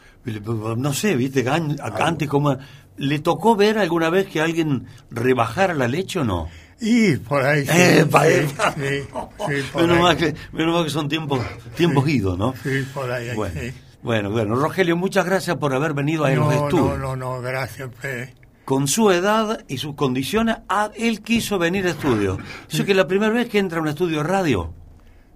No 0.77 0.93
sé, 0.93 1.17
viste, 1.17 1.45
antes 1.49 2.29
como... 2.29 2.57
¿Le 2.97 3.19
tocó 3.21 3.57
ver 3.57 3.79
alguna 3.79 4.11
vez 4.11 4.27
que 4.27 4.43
alguien 4.43 4.87
rebajara 5.11 5.73
la 5.73 5.89
leche 5.89 6.19
o 6.19 6.25
no? 6.25 6.49
Y 6.83 7.17
por 7.17 7.43
ahí 7.43 7.65
sí, 7.65 7.71
Epa, 7.75 8.25
sí, 8.27 8.33
epa. 8.35 8.73
sí, 8.75 8.81
sí, 8.83 9.63
por 9.73 9.83
menos, 9.83 9.97
ahí. 9.97 10.03
mal 10.03 10.17
que, 10.19 10.35
menos 10.53 10.75
mal 10.75 10.85
que 10.85 10.91
son 10.91 11.09
tiempos, 11.09 11.41
tiempos 11.77 12.07
idos, 12.09 12.37
¿no? 12.37 12.53
Sí, 12.63 12.85
por 12.93 13.11
ahí, 13.11 13.35
Bueno. 13.35 13.59
Bueno, 14.03 14.31
bueno. 14.31 14.55
Rogelio, 14.57 14.97
muchas 14.97 15.25
gracias 15.27 15.57
por 15.57 15.75
haber 15.75 15.95
venido 15.95 16.25
a 16.25 16.31
los 16.31 16.47
No, 16.47 16.53
estudios. 16.53 16.99
no, 16.99 17.17
no, 17.17 17.37
no, 17.37 17.41
gracias, 17.41 17.91
Fede. 17.99 18.35
con 18.65 18.87
su 18.89 19.11
edad 19.11 19.65
y 19.69 19.79
sus 19.79 19.95
condiciones, 19.95 20.57
a, 20.69 20.91
él 20.97 21.23
quiso 21.23 21.59
venir 21.59 21.87
a 21.87 21.91
estudio. 21.91 22.39
Eso 22.71 22.85
que 22.85 22.93
es 22.93 22.97
la 22.97 23.07
primera 23.07 23.33
vez 23.33 23.49
que 23.49 23.59
entra 23.59 23.79
a 23.79 23.83
un 23.83 23.89
estudio 23.89 24.19
de 24.19 24.25
radio. 24.25 24.73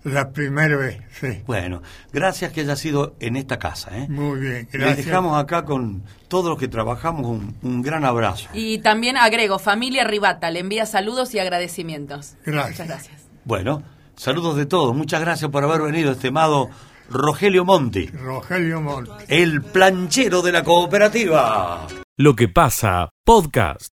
La 0.05 0.31
primera 0.33 0.77
vez, 0.77 0.99
sí. 1.19 1.43
Bueno, 1.47 1.81
gracias 2.13 2.53
que 2.53 2.61
haya 2.61 2.77
sido 2.77 3.15
en 3.21 3.37
esta 3.37 3.59
casa. 3.59 3.91
¿eh? 3.97 4.07
Muy 4.11 4.39
bien, 4.39 4.69
Les 4.71 4.81
gracias. 4.81 5.07
dejamos 5.07 5.39
acá 5.43 5.65
con 5.65 6.03
todos 6.29 6.45
los 6.51 6.59
que 6.59 6.69
trabajamos 6.69 7.27
un, 7.27 7.57
un 7.63 7.81
gran 7.81 8.05
abrazo. 8.05 8.49
Y 8.53 8.79
también 8.81 9.17
agrego, 9.17 9.59
familia 9.59 10.05
Ribata, 10.05 10.51
le 10.51 10.61
envía 10.61 10.85
saludos 10.85 11.35
y 11.35 11.39
agradecimientos. 11.39 12.35
Gracias. 12.45 12.71
Muchas 12.73 12.87
gracias. 12.89 13.23
Bueno, 13.47 13.83
saludos 14.15 14.57
de 14.57 14.67
todos. 14.67 14.95
Muchas 14.95 15.23
gracias 15.23 15.51
por 15.51 15.65
haber 15.65 15.81
venido, 15.81 16.13
estimado 16.13 16.69
Rogelio 17.11 17.65
Monti, 17.65 18.07
Rogelio 18.07 18.81
Monti. 18.81 19.25
el 19.29 19.63
planchero 19.63 20.43
de 20.43 20.53
la 20.53 20.65
cooperativa. 20.65 21.87
Lo 22.17 22.35
que 22.35 22.49
pasa, 22.49 23.11
podcast. 23.25 23.94